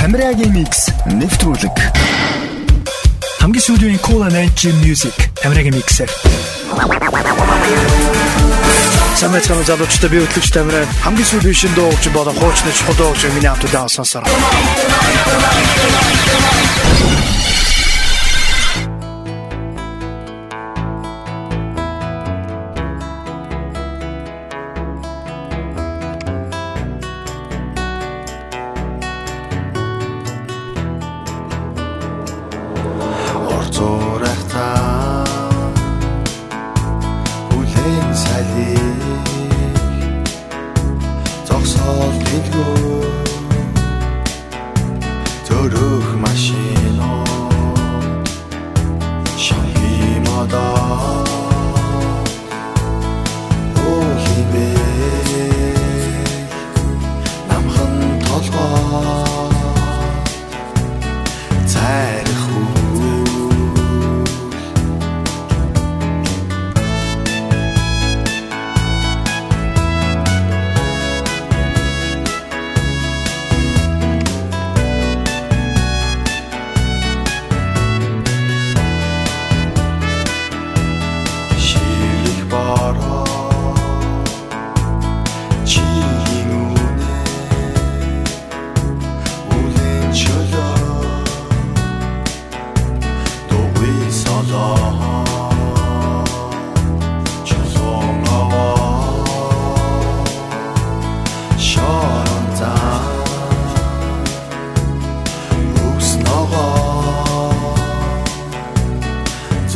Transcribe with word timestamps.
Тамирагийн 0.00 0.56
микс 0.56 0.88
нэвтрүүлэг. 1.04 1.76
Хамгийн 3.36 3.60
сүүлийн 3.60 4.00
Cool 4.00 4.24
and 4.24 4.32
Edge 4.32 4.72
Music 4.80 5.12
Тамирагийн 5.44 5.76
миксэр. 5.76 6.08
Самэт 9.20 9.44
хамт 9.44 9.68
залуучтай 9.68 10.08
би 10.08 10.24
хөтлөгч 10.24 10.56
Тамираа 10.56 10.88
хамгийн 11.04 11.28
сүүлийн 11.28 11.52
шин 11.52 11.76
дуугч 11.76 12.08
болон 12.16 12.32
хуучны 12.32 12.72
чухал 12.72 12.96
дуугч 12.96 13.28
миний 13.28 13.52
хамт 13.52 13.68
удаан 13.68 13.92
сонсоор. 13.92 14.24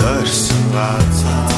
versin 0.04 0.64
rahat 0.74 1.53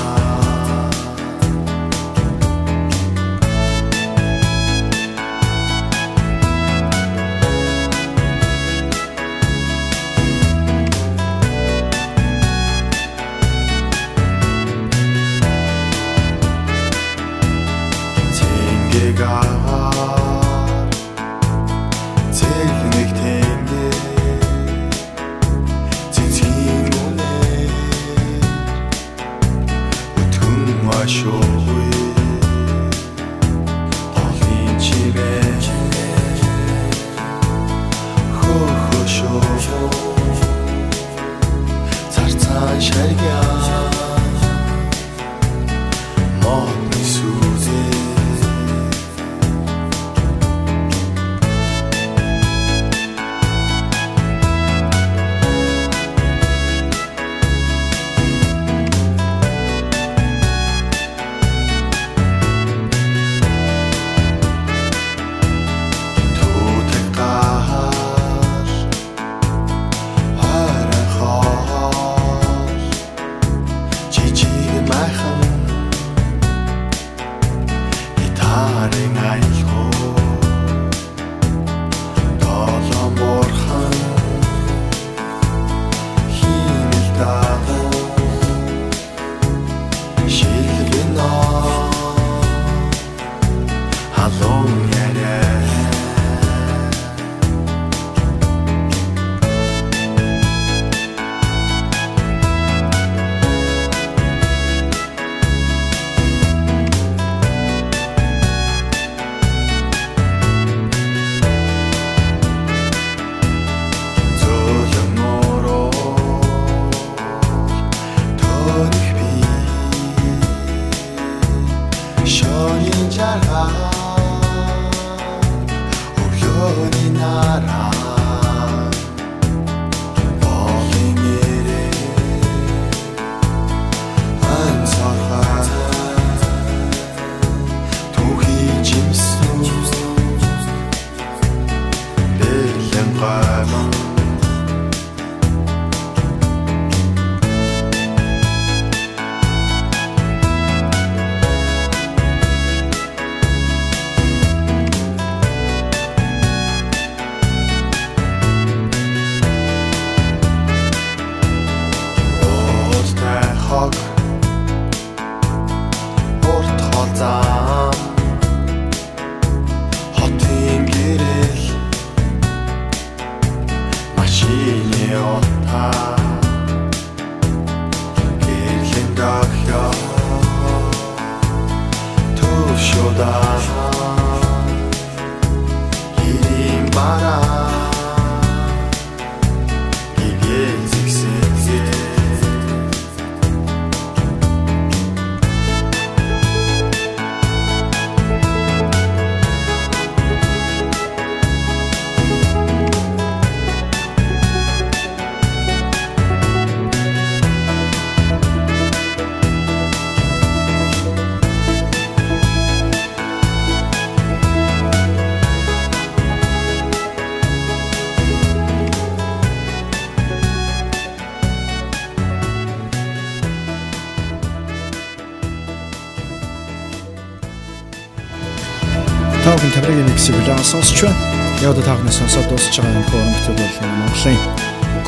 бүхэн 229.67 229.83
таврын 229.83 230.07
миксийг 230.07 230.39
үлээн 230.39 230.63
сонсч 230.63 231.03
байна. 231.03 231.19
Яг 231.59 231.75
одоо 231.75 231.83
таахны 231.83 232.13
сонсоод 232.15 232.47
дуусч 232.47 232.79
байгаа 232.79 233.03
энэ 233.03 233.11
бүтээл 233.11 233.59
бол 233.59 233.99
Монголын 233.99 234.39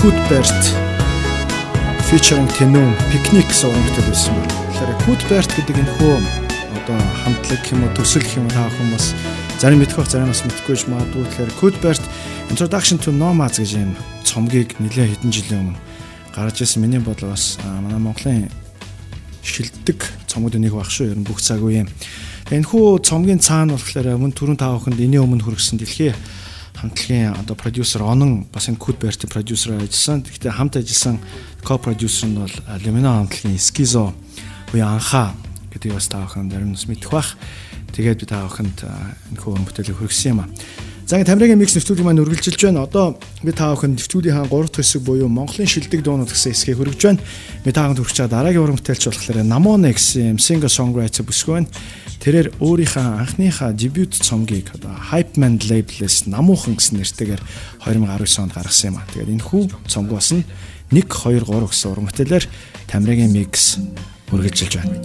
Кутберт 0.03 0.65
featuring 2.11 2.49
Tenum 2.59 2.91
уран 3.71 3.85
бүтээл 3.87 4.11
байсан 4.11 4.35
байна. 4.35 4.51
Тэгэхээр 4.51 4.99
Кутберт 5.07 5.51
гэдэг 5.55 5.77
энэ 5.79 5.95
хөө 6.03 6.17
одоо 6.75 6.99
хамтлаг 7.23 7.63
юм 7.71 7.87
уу 7.87 7.95
төсөл 7.95 8.27
юм 8.35 8.51
таах 8.51 8.75
хүмүүс 8.75 9.07
зарим 9.63 9.79
мэдэх 9.79 9.95
бах 9.95 10.11
зарим 10.11 10.35
бас 10.35 10.43
мэдхгүйж 10.43 10.83
магадгүй. 10.91 11.23
Тэгэхээр 11.23 11.53
Кутберт 11.63 12.05
Introduction 12.51 12.99
to 12.99 13.15
Nomads 13.15 13.63
гэж 13.63 13.79
юм 13.79 13.95
цомгийг 14.27 14.75
нэлээд 14.83 15.23
хэдэн 15.23 15.31
жилийн 15.31 15.71
өмнө 15.71 15.79
гарч 16.35 16.67
ирсэн. 16.67 16.83
Миний 16.83 16.99
бодлоор 16.99 17.39
бас 17.39 17.63
манай 17.63 18.03
Монголын 18.03 18.51
шилдэг 19.39 20.03
цомгууд 20.27 20.59
нэг 20.59 20.75
баг 20.75 20.91
шүү. 20.91 21.15
Ер 21.15 21.19
нь 21.23 21.23
бүх 21.23 21.39
цаг 21.39 21.63
үеийн 21.63 21.87
Энэхүү 22.49 23.05
цомгийн 23.05 23.45
цаана 23.45 23.77
болохоор 23.77 24.17
мөн 24.17 24.33
түрүүн 24.33 24.57
таа 24.57 24.81
охинд 24.81 24.97
энэний 24.97 25.21
өмнө 25.21 25.45
хүргэсэн 25.45 25.77
дэлхийн 25.77 26.17
хамтлагийн 26.81 27.37
одоо 27.37 27.53
продюсер 27.53 28.01
Онон 28.01 28.49
бас 28.49 28.73
энэ 28.73 28.81
Куд 28.81 28.97
Берти 28.97 29.29
продюсер 29.29 29.77
ажилласан. 29.77 30.25
Гэхдээ 30.25 30.57
хамт 30.57 30.81
ажилласан 30.81 31.21
ко-продюсер 31.61 32.33
нь 32.33 32.41
бол 32.41 32.57
Lumino 32.81 33.13
хамтлагийн 33.21 33.61
Skizo 33.61 34.17
буюу 34.73 34.89
анхаа 34.89 35.37
гэдэг 35.77 35.93
бас 35.93 36.09
таа 36.09 36.25
охин 36.25 36.49
зарим 36.49 36.73
нь 36.73 36.81
мэдэх 36.89 37.13
бах. 37.13 37.37
Тэгээд 37.93 38.25
би 38.25 38.27
таа 38.33 38.49
охинд 38.49 38.81
энэхүү 39.29 39.69
бүтээлийг 39.69 40.01
хүргэсэн 40.01 40.33
юм 40.33 40.41
аа. 40.41 40.49
За 41.09 41.17
ингэ 41.17 41.33
Тамирагийн 41.33 41.57
микс 41.57 41.73
нэвтрүүлэг 41.73 42.05
маань 42.05 42.21
үргэлжилж 42.21 42.69
байна. 42.69 42.85
Одоо 42.85 43.17
би 43.41 43.49
та 43.57 43.73
бүхэн 43.73 43.97
нэвтрүүлгийнхаа 43.97 44.45
3 44.45 44.69
дахь 44.69 44.85
хэсэг 44.85 45.09
буюу 45.09 45.33
Монголын 45.33 45.65
шилдэг 45.65 46.05
дуунууд 46.05 46.29
гэсэн 46.29 46.53
хэсгийг 46.53 46.77
хөргөж 46.77 47.01
байна. 47.01 47.25
Би 47.65 47.73
та 47.73 47.89
бүхэнд 47.89 48.05
хүргэж 48.05 48.19
байгаа 48.29 48.35
дараагийн 48.37 48.61
уран 48.61 48.77
бүтээлч 48.77 49.09
болохоор 49.09 49.41
Namone 49.41 49.97
гэсэн 49.97 50.37
singer 50.37 50.69
songwriter 50.69 51.25
бүсгүй 51.25 51.65
байна. 51.65 51.73
Тэрээр 52.21 52.61
өөрийнхөө 52.61 53.25
анхныхаа 53.25 53.73
дебют 53.73 54.21
цомгийг 54.21 54.69
одоо 54.77 54.93
Hype 55.09 55.41
Man 55.41 55.57
label-с 55.57 56.29
Намуухан 56.29 56.77
гэсэн 56.77 57.01
нэртэйгээр 57.01 57.41
2019 57.89 58.45
онд 58.45 58.53
гаргасан 58.53 58.93
юм 58.93 59.01
а. 59.01 59.09
Тэгээд 59.09 59.33
энэ 59.33 59.49
хүү 59.49 59.89
цомг 59.89 60.13
бас 60.13 60.29
1 60.29 60.45
2 60.93 61.09
3 61.09 61.41
гэсэн 61.73 61.89
уран 61.89 62.05
бүтээлээр 62.13 62.45
Тамирагийн 62.85 63.33
микс 63.33 63.81
үргэлжилж 64.29 64.77
байна. 64.77 65.01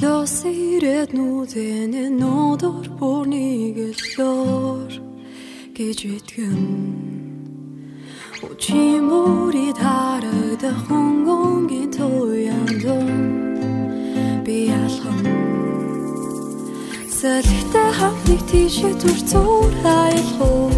Ирээд 0.00 1.10
нүдэн 1.10 1.92
нодор 2.22 2.86
бүр 2.98 3.26
нэг 3.26 3.98
лор 4.14 4.92
гэж 5.74 5.98
итгэн. 6.16 6.62
Учимури 8.46 9.74
тарагдах 9.74 10.78
хөнгөнгийн 10.86 11.90
туянд 11.90 12.84
би 14.46 14.70
алхам 14.70 15.18
Сэлхтэ 17.18 17.82
хамтыг 17.98 18.40
тийшээ 18.50 18.94
түр 19.02 19.18
зур 19.30 19.74
айлах 19.82 20.38
уу 20.38 20.70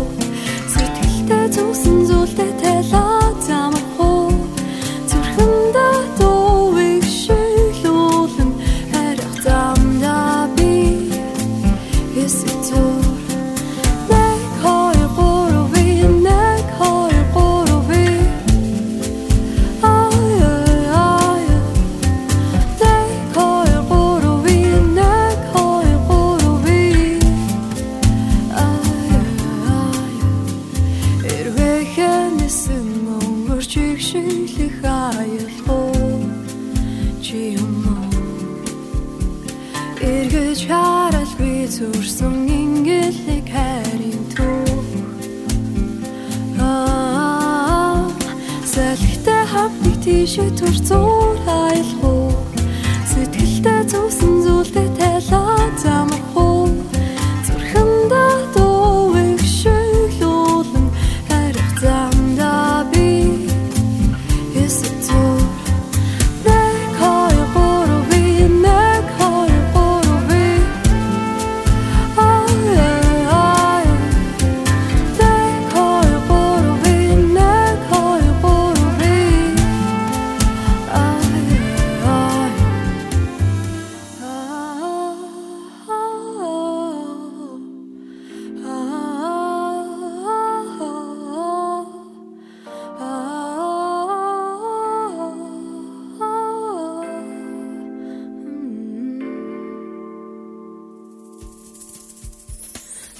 Сэтгэлдээ 0.72 1.44
зүсэн 1.52 1.98
зүйлдээ 2.08 2.52
тайлаа 2.62 3.29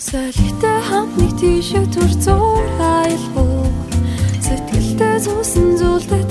Салхитай 0.00 0.80
хамтныг 0.88 1.33
тийшээ 1.37 1.85
түр 1.92 2.12
зур 2.25 2.64
айлгуу 2.80 3.69
Сэтгэлдээ 4.40 5.16
зүүсэн 5.25 5.76
зүйлдээ 5.76 6.25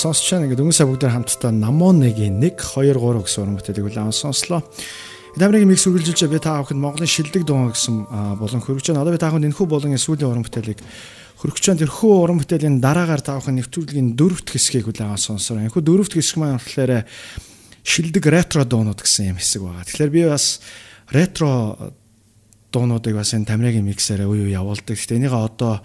сонсч 0.00 0.32
байна. 0.32 0.48
Ингээд 0.48 0.72
сая 0.72 0.88
бүгдээр 0.88 1.12
хамтдаа 1.12 1.52
Намонегийн 1.52 2.40
1 2.40 2.56
2 2.56 2.96
3 2.96 3.20
гэсэн 3.20 3.42
уран 3.44 3.56
бүтээлийг 3.60 3.86
улаан 3.92 4.16
сонслоо. 4.16 4.64
Таврын 5.36 5.68
микс 5.68 5.86
үргэлжилж 5.86 6.26
би 6.26 6.40
та 6.40 6.58
бүхэнд 6.64 6.80
Монголын 6.80 7.06
шилдэг 7.06 7.44
дуун 7.44 7.70
гэсэн 7.70 8.08
болон 8.40 8.64
хөргөж 8.64 8.90
байна. 8.90 9.04
Одоо 9.04 9.12
би 9.14 9.20
та 9.20 9.30
бүхэнд 9.30 9.46
энэхүү 9.52 9.66
болон 9.68 9.94
сүүлийн 9.94 10.30
уран 10.32 10.44
бүтээлийг 10.48 10.80
хөргөж 11.38 11.64
байна. 11.70 11.82
Тэрхүү 11.84 12.12
уран 12.16 12.40
бүтээлийн 12.40 12.80
дараагаар 12.80 13.22
та 13.22 13.36
бүхэн 13.38 13.60
нэвтрүүлгийн 13.60 14.08
дөрөвт 14.18 14.48
хэсгийг 14.50 14.90
улаан 14.90 15.20
сонсороо. 15.20 15.62
Энэхүү 15.62 15.84
дөрөвт 15.86 16.16
хэсэг 16.18 16.36
маань 16.40 16.58
болохоор 16.58 17.06
шилдэг 17.84 18.24
ретро 18.26 18.64
дуунууд 18.66 18.98
гэсэн 18.98 19.30
юм 19.30 19.38
хэсэг 19.38 19.62
байгаа. 19.62 19.86
Тэгэхээр 19.86 20.10
би 20.10 20.22
бас 20.26 20.60
ретро 21.14 21.94
дуунуудыг 22.72 23.14
бас 23.14 23.34
энэ 23.34 23.46
Тамирагийн 23.46 23.86
миксээрээ 23.86 24.26
үе 24.26 24.50
үе 24.50 24.58
явуулдаг. 24.58 24.98
Гэтэ 24.98 25.16
энийгээ 25.18 25.46
одоо 25.46 25.80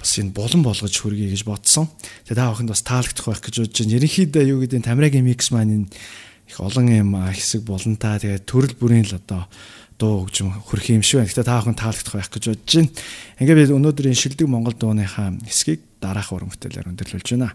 бас 0.00 0.16
энэ 0.16 0.32
болон 0.32 0.64
болгож 0.64 0.96
хүргэе 0.96 1.28
гэж 1.36 1.44
бодсон. 1.44 1.92
Тэгээ 2.24 2.40
та 2.40 2.48
бүхэнд 2.48 2.72
бас 2.72 2.80
таалагдах 2.80 3.26
байх 3.28 3.40
гэж 3.44 3.54
бодож 3.60 3.76
байна. 3.84 3.96
Ерөнхийдөө 4.00 4.44
юу 4.48 4.58
гэдэг 4.64 4.78
нь 4.80 4.88
Тамирагийн 4.88 5.28
микс 5.28 5.52
маань 5.52 5.84
энэ 5.84 5.92
их 6.48 6.56
олон 6.56 6.88
юм 6.88 7.12
хэсэг 7.20 7.68
болонтаа 7.68 8.16
тэгээ 8.16 8.48
төрөл 8.48 8.74
бүрийн 8.80 9.04
л 9.04 9.20
одоо 9.20 9.44
дуу 10.00 10.24
хөгжим 10.24 10.56
хөрөх 10.64 10.88
юм 10.96 11.04
шиг 11.04 11.20
байна. 11.20 11.28
Гэтэ 11.28 11.44
та 11.44 11.60
бүхэн 11.60 11.76
таалагдах 11.76 12.14
байх 12.16 12.32
гэж 12.32 12.44
бодож 12.48 12.72
байна. 12.80 12.90
Ингээ 13.44 13.56
би 13.60 13.64
өнөөдрийн 13.76 14.16
шилдэг 14.16 14.48
Монгол 14.48 14.72
дууныхаа 14.72 15.36
хэсгийг 15.44 15.84
дараах 16.00 16.32
уран 16.32 16.48
бүтээлээр 16.48 16.88
өндөрлүүлж 16.96 17.28
байна. 17.36 17.52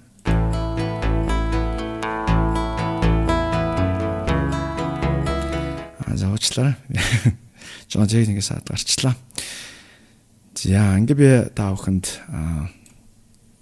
За 6.15 6.29
уучлаарай. 6.31 6.77
Жон 7.91 8.07
техникээс 8.07 8.53
ад 8.53 8.69
гарчлаа. 8.69 9.17
За 10.55 10.95
ингээ 10.95 11.15
би 11.19 11.29
та 11.51 11.75
бүхэнд 11.75 12.05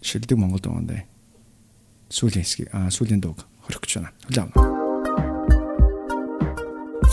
шилдэг 0.05 0.37
Монгол 0.37 0.61
дуугандаа 0.61 1.01
сүүлийн 2.13 2.45
хэсгийг 2.45 2.69
сүүлийн 2.69 3.21
дууг 3.23 3.41
хорих 3.65 3.81
гэж 3.81 3.91
байна. 3.97 4.13
Хүлээн 4.29 4.53
авна. 4.53 4.72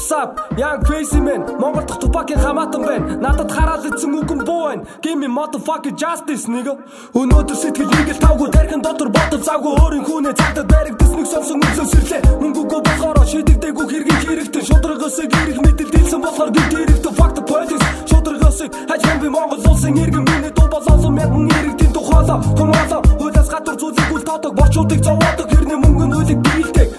Sup, 0.08 0.40
young 0.56 0.82
crazy 0.82 1.20
man. 1.20 1.40
Монгол 1.60 1.84
дахь 1.84 1.98
тупакийн 2.00 2.40
хамаатан 2.40 2.82
байна. 2.88 3.16
Надад 3.20 3.52
хараад 3.52 3.84
ицсэн 3.84 4.14
үгэн 4.16 4.44
буу 4.48 4.68
байна. 4.68 4.82
Give 5.02 5.16
me 5.16 5.28
motherfucking 5.28 5.96
justice 6.00 6.48
nigga. 6.48 6.74
Өнөөдөр 7.12 7.56
сэтгэл 7.62 7.92
игэл 8.00 8.18
тавгүй 8.24 8.48
дархан 8.50 8.80
дотор 8.80 9.08
бодол 9.12 9.42
завгүй 9.44 9.72
өөрийн 9.82 10.04
хүнээ 10.08 10.32
цагдаад 10.40 10.68
баригдсан 10.72 11.16
нэг 11.20 11.28
сонсон 11.28 11.60
өсөө 11.68 11.86
сэрлээ. 11.92 12.20
Мөнгөгүй 12.40 12.80
болохоор 12.80 13.18
шийдэгдээгүй 13.32 13.86
хэргийн 13.92 14.20
хэрэгтэй. 14.24 14.62
Шудрагосыг 14.68 15.30
ирэх 15.36 15.58
мэдэл 15.64 15.90
дэлсэн 15.92 16.20
болохоор 16.24 16.50
би 16.56 16.62
дээрэгдэ 16.72 17.10
fuck 17.18 17.32
the 17.36 17.42
police. 17.44 17.86
Шудрагосыг 18.08 18.70
хажим 18.88 19.18
би 19.20 19.28
Монгол 19.28 19.60
улсын 19.68 20.00
иргэн 20.00 20.24
миний 20.24 20.52
дуу 20.56 20.68
болоосон 20.72 21.12
мянган 21.12 21.44
иргэдийн 21.60 21.92
тухайлаа. 21.92 22.40
Хумаалаа 22.56 23.00
хуулиас 23.20 23.48
гадар 23.52 23.76
зүйлийг 23.76 24.10
үл 24.16 24.24
тоодог 24.24 24.52
борчуудыг 24.56 25.00
зовоодог 25.04 25.46
хэрний 25.52 25.76
мөнгөнд 25.76 26.14
үлэг 26.18 26.38
дийлдэг. 26.40 26.89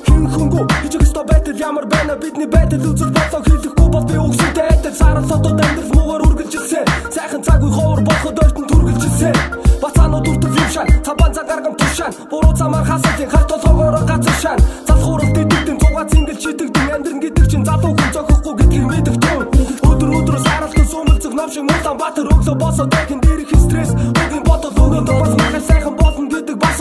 Байтал 1.27 1.53
ямар 1.53 1.85
байна 1.85 2.15
бидний 2.15 2.47
байтал 2.47 2.81
үзэл 2.81 3.11
болоо 3.11 3.41
хийхгүй 3.45 3.89
бол 3.93 4.05
би 4.09 4.15
үгсэдэй 4.17 4.67
адил 4.73 4.95
сарал 4.95 5.25
содод 5.29 5.61
амьдрал 5.61 5.91
муугаар 5.93 6.21
үргэлжилсэн. 6.27 6.85
Сайхан 7.13 7.43
цаг 7.43 7.61
үе 7.61 7.71
ховор 7.71 8.01
болоход 8.01 8.39
ойртон 8.43 8.65
түргэлжилсэн. 8.71 9.35
Бацаанууд 9.81 10.27
үрдэл 10.27 10.57
юм 10.57 10.69
шан, 10.73 10.87
цамбан 11.05 11.33
цаг 11.33 11.45
гаргам 11.47 11.75
тушаан. 11.77 12.13
Буруу 12.29 12.55
замаар 12.55 12.85
хасалын 12.85 13.29
харт 13.29 13.47
толгоор 13.47 13.97
газар 14.09 14.37
шан. 14.41 14.59
Залхуурал 14.87 15.31
дидэгдэн 15.35 15.77
цугаа 15.79 16.05
цингэл 16.09 16.37
чидэгдэн 16.41 16.91
амьдран 16.95 17.19
гэдэг 17.21 17.45
чинь 17.51 17.65
залуу 17.65 17.93
хүн 17.93 18.11
зохихгүй 18.13 18.53
гэдгийг 18.57 18.85
мэдэх 18.89 19.17
тун. 19.21 19.45
Өдөр 19.89 20.09
өдрөөс 20.17 20.45
аралхан 20.57 20.87
сумэлцэх 20.89 21.33
ном 21.37 21.49
шиг 21.53 21.63
мулан 21.69 21.97
батар 22.01 22.25
өглөө 22.33 22.55
босоо 22.57 22.85
дахин 22.85 23.19
дээрх 23.21 23.51
стресс. 23.61 23.91
Өгийн 23.93 24.43
бодол 24.43 24.73
өгөөд 24.73 25.05
бас 25.05 25.33
махал 25.37 25.65
сайхан 25.69 25.95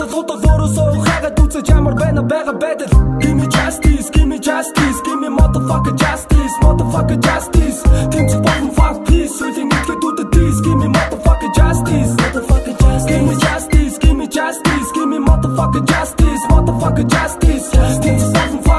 л 0.00 0.08
худал 0.12 0.40
өөрөөсөө 0.40 1.04
хагаад 1.06 1.40
үзэж 1.40 1.66
ямар 1.70 1.94
байна 1.94 2.22
байгаа 2.22 2.54
байдал. 2.62 2.90
Give 3.20 3.34
me 3.34 3.46
justice, 3.46 4.10
give 4.10 4.26
me 4.26 4.38
justice, 4.38 4.98
give 5.04 5.20
me 5.20 5.28
motherfucker 5.28 5.94
justice, 5.96 6.54
motherfucker 6.62 7.18
justice. 7.20 7.78
Тэмцэх 8.12 8.40
болон 8.46 8.70
fuck 8.76 8.96
peace, 9.06 9.36
үлийн 9.44 9.68
итгэд 9.76 10.02
үдэ 10.08 10.24
this, 10.32 10.56
give 10.64 10.78
me 10.80 10.88
motherfucker 10.96 11.50
justice, 11.58 12.10
motherfucker 12.20 12.74
justice. 12.82 13.06
Give 13.10 13.24
me 13.28 13.34
justice, 13.36 13.94
give 14.02 14.16
me 14.16 14.26
justice, 14.28 14.88
give 14.96 15.08
me 15.08 15.18
motherfucker 15.18 15.82
justice, 15.92 16.42
motherfucker 16.50 17.06
justice. 17.14 17.66
Тэмцэх 18.02 18.30
болон 18.34 18.60
fuck 18.66 18.69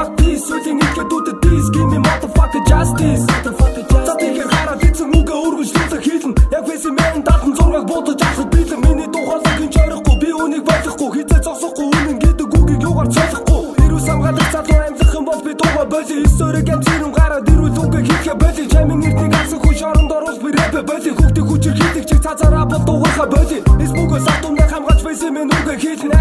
хүчээр 22.23 22.29
хийдэг 22.29 22.29
чи 22.29 22.29
цаазаараа 22.29 22.65
бол 22.65 22.83
дуугахаа 22.87 23.27
боли 23.27 23.59
эсбүгөө 23.83 24.19
сатундаа 24.23 24.67
хамгаалж 24.71 25.01
фэси 25.03 25.29
мен 25.29 25.51
үгээ 25.51 25.77
хийлэн 25.83 26.12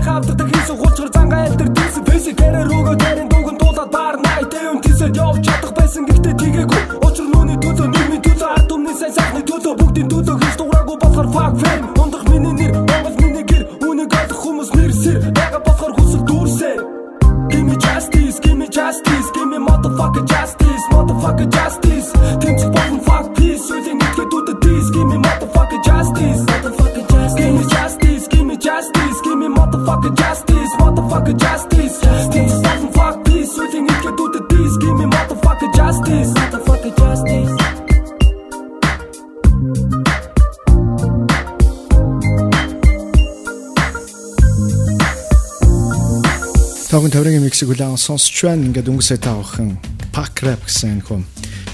Тавхан 47.53 47.69
таврын 47.69 47.69
миксийг 47.69 47.69
хүлээн 47.69 48.01
сонсч 48.01 48.45
байна. 48.49 48.65
Ингээд 48.65 48.89
өнгөсөө 48.89 49.19
таавхан 49.21 49.77
Pack 50.09 50.41
Rap 50.41 50.65
гэсэн 50.65 51.05
хүн 51.05 51.21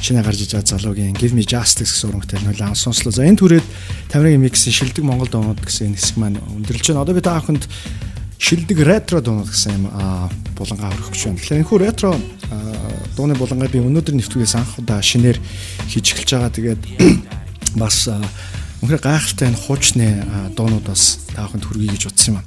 шинэ 0.03 0.27
гарч 0.27 0.43
иж 0.43 0.59
байгаа 0.59 0.75
залуугийн 0.75 1.15
Give 1.15 1.39
Me 1.39 1.47
Justice 1.47 1.95
гэсэн 1.95 2.11
урамтай 2.19 2.43
хүлээн 2.43 2.75
сонслоо. 2.75 3.15
За 3.15 3.23
энэ 3.23 3.39
түрээд 3.39 3.67
таврын 4.11 4.43
миксийн 4.43 4.75
шилдэг 4.75 5.07
Монгол 5.07 5.31
дуунууд 5.31 5.63
гэсэн 5.63 5.95
энэ 5.95 5.99
хэсэг 6.03 6.17
маань 6.19 6.43
өндөрлж 6.43 6.83
байна. 6.83 7.03
Одоо 7.07 7.15
би 7.15 7.23
тааханд 7.23 7.71
шилдэг 8.43 8.79
ретро 8.83 9.23
дуунууд 9.23 9.51
гэсэн 9.55 9.71
юм 9.79 9.85
аа 9.95 10.27
булангаа 10.59 10.91
хөрөх 10.99 11.15
гэж 11.15 11.23
байна. 11.31 11.39
Тэгэхээр 11.39 11.59
энэхүү 11.63 11.79
ретро 11.79 12.11
дууны 13.15 13.35
булангаа 13.39 13.71
би 13.71 13.79
өнөөдөр 13.79 14.19
нэвтрүүлгээс 14.19 14.59
анх 14.59 14.83
удаа 14.83 14.99
шинээр 14.99 15.39
хийж 15.87 16.07
эхэлж 16.11 16.31
байгаа. 16.35 16.57
Тэгээд 16.59 16.83
бас 17.83 18.11
үнэхээр 18.83 19.03
гайхалтай 19.07 19.55
энэ 19.55 19.63
хуучны 19.63 20.07
дуунууд 20.59 20.91
бас 20.91 21.23
тааханд 21.39 21.71
хүргэе 21.71 21.95
гэж 21.95 22.11
утсан 22.11 22.35
юм 22.35 22.39
аа. 22.43 22.47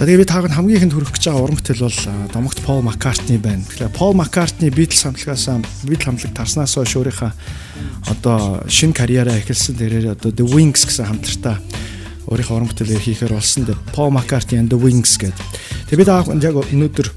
За 0.00 0.08
тэгээ 0.08 0.24
би 0.24 0.32
таг 0.32 0.48
хамгийн 0.48 0.80
ихэнд 0.80 0.96
хүрэх 0.96 1.12
гэж 1.12 1.28
байгаа 1.28 1.44
уран 1.44 1.60
бүтээл 1.60 1.84
бол 1.84 2.00
домогт 2.32 2.64
Пол 2.64 2.80
Маккартни 2.80 3.36
байна. 3.36 3.68
Тэгэхээр 3.68 3.92
Пол 3.92 4.16
Маккартни 4.16 4.72
Beatles 4.72 5.04
хамтлагаас 5.04 5.44
Beatles 5.84 6.08
хамтлаг 6.08 6.32
тарснаас 6.32 6.72
хойш 6.72 6.96
өөрийнхөө 6.96 7.28
одоо 8.08 8.64
шинэ 8.64 8.96
карьераа 8.96 9.36
эхэлсэн 9.36 9.76
дээрээ 9.76 10.16
одоо 10.16 10.32
The 10.32 10.48
Wings 10.48 10.88
гэсэн 10.88 11.04
хамтартаа 11.04 11.60
өөрийнхөө 12.32 12.56
уран 12.56 12.70
бүтээлээр 12.72 13.04
хийхээр 13.04 13.36
болсон. 13.36 13.68
Paul 13.92 14.16
McCartney 14.16 14.56
and 14.56 14.72
the 14.72 14.80
Wings 14.80 15.20
гэдэг. 15.20 15.36
Тэгээ 15.92 16.00
би 16.00 16.08
таг 16.08 16.32
яг 16.32 16.56
өнөөдөр 16.56 17.08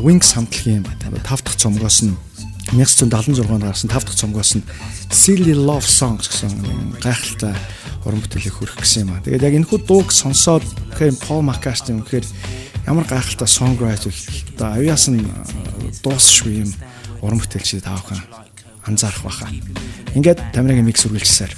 Wings 0.00 0.32
хамтлагийн 0.32 0.88
5 0.96 1.20
дахь 1.20 1.60
цомгоос 1.60 2.08
нь 2.08 2.29
1976 2.72 3.50
онд 3.50 3.64
гарсан 3.66 3.90
5 3.90 4.04
дахь 4.06 4.18
цомгоос 4.18 4.54
нь 4.56 4.64
Silly 5.10 5.54
Love 5.54 5.86
Songs 5.86 6.30
гэсэн 6.30 7.00
гайхалтай 7.02 7.54
уран 8.06 8.22
бүтээлийг 8.22 8.54
хөрөх 8.54 8.78
гэсэн 8.78 9.04
юм 9.04 9.18
а. 9.18 9.22
Тэгээд 9.26 9.42
яг 9.42 9.54
энэ 9.58 9.68
хүү 9.68 9.80
дууг 9.84 10.08
сонсоод 10.14 10.62
тэгэхээр 10.94 11.18
Paul 11.26 11.42
McCartney 11.42 11.98
үнэхээр 11.98 12.26
ямар 12.86 13.04
гайхалтай 13.10 13.48
songwriter 13.50 14.14
одоо 14.54 14.68
авьяас 14.78 15.10
нь 15.10 15.26
дуусшгүй 16.00 16.64
юм 16.64 16.70
уран 17.20 17.42
бүтээлчид 17.42 17.84
таавхан 17.84 18.22
анзаарах 18.86 19.22
байхаа. 19.26 19.50
Ингээд 20.14 20.54
тамирын 20.54 20.86
микс 20.86 21.04
үргэлжлэсээр. 21.04 21.52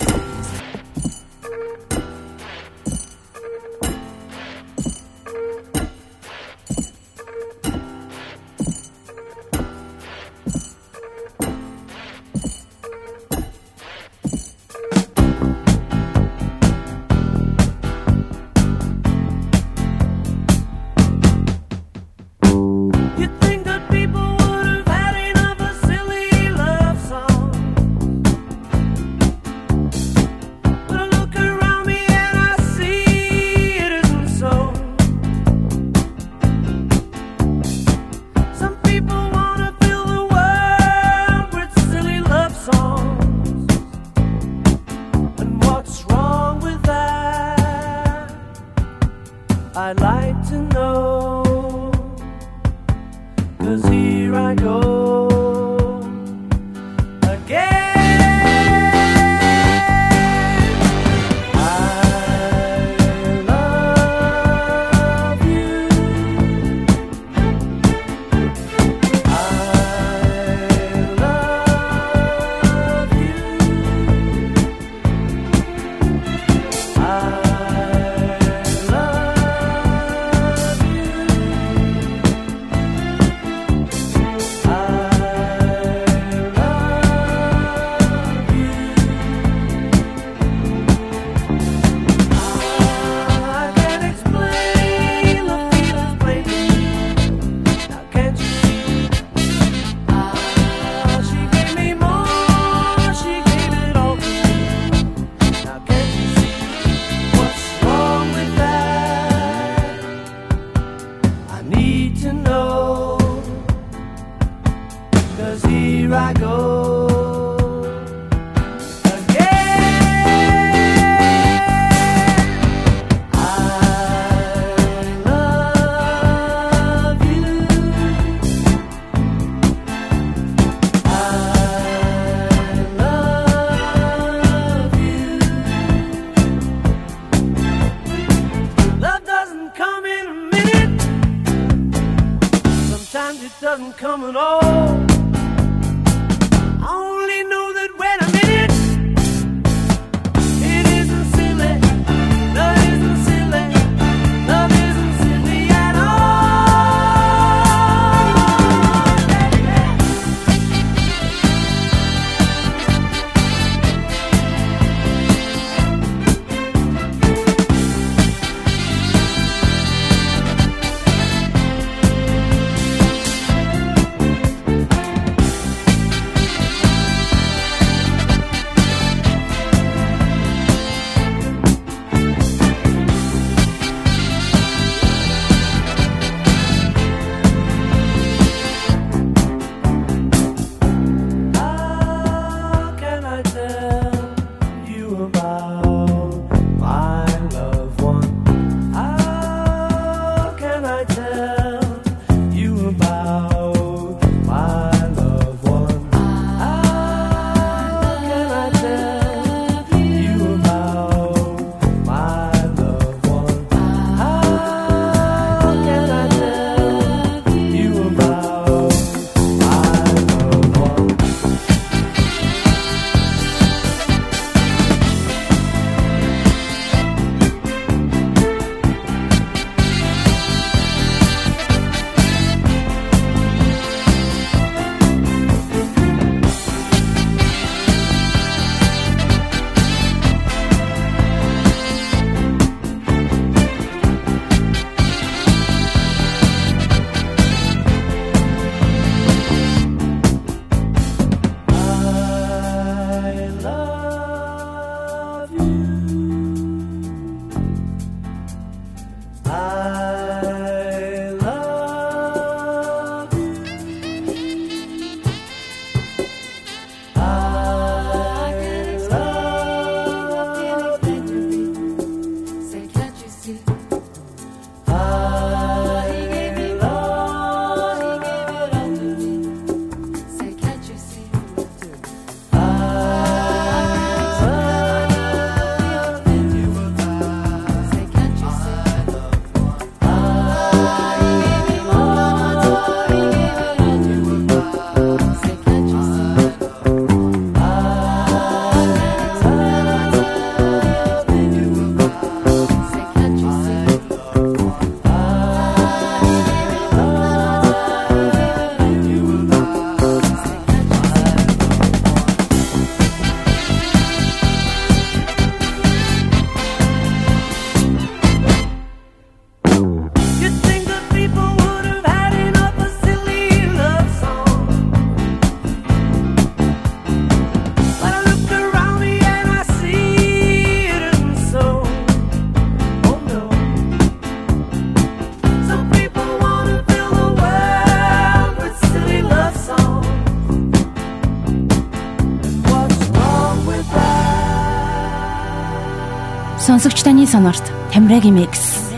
Сонсогч 346.82 347.04
таны 347.06 347.26
сонорт 347.30 347.62
Тамирагийн 347.92 348.34
микс. 348.34 348.91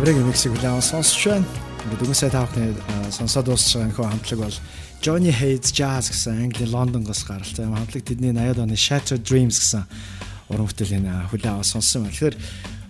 Та 0.00 0.06
бүхэн 0.08 0.16
таврын 0.16 0.32
миксийг 0.32 0.56
хүлээн 0.56 0.80
сонсч 0.80 1.28
байна. 1.28 1.44
Ингээд 1.84 2.04
үгүйсээ 2.08 2.32
та 2.32 2.48
бүхний 2.48 2.72
сонсоод 3.12 3.52
байгаа 3.52 3.84
нөхөө 3.84 4.08
хамтлаг 4.08 4.40
бол 4.40 4.56
Johnny 5.04 5.28
Hayes 5.28 5.76
Jazz 5.76 6.08
гэсэн 6.08 6.40
Англи 6.40 6.64
Лондонгоос 6.64 7.20
гаралтай 7.28 7.68
юм 7.68 7.76
хамтлаг 7.76 8.08
тэдний 8.08 8.32
80-аад 8.32 8.64
оны 8.64 8.80
Shattered 8.80 9.28
Dreams 9.28 9.60
гэсэн 9.60 9.84
уран 10.48 10.64
бүтээлийн 10.72 11.04
аваад 11.04 11.68
сонссон 11.68 12.08
байна. 12.08 12.16
Тэгэхээр 12.16 12.36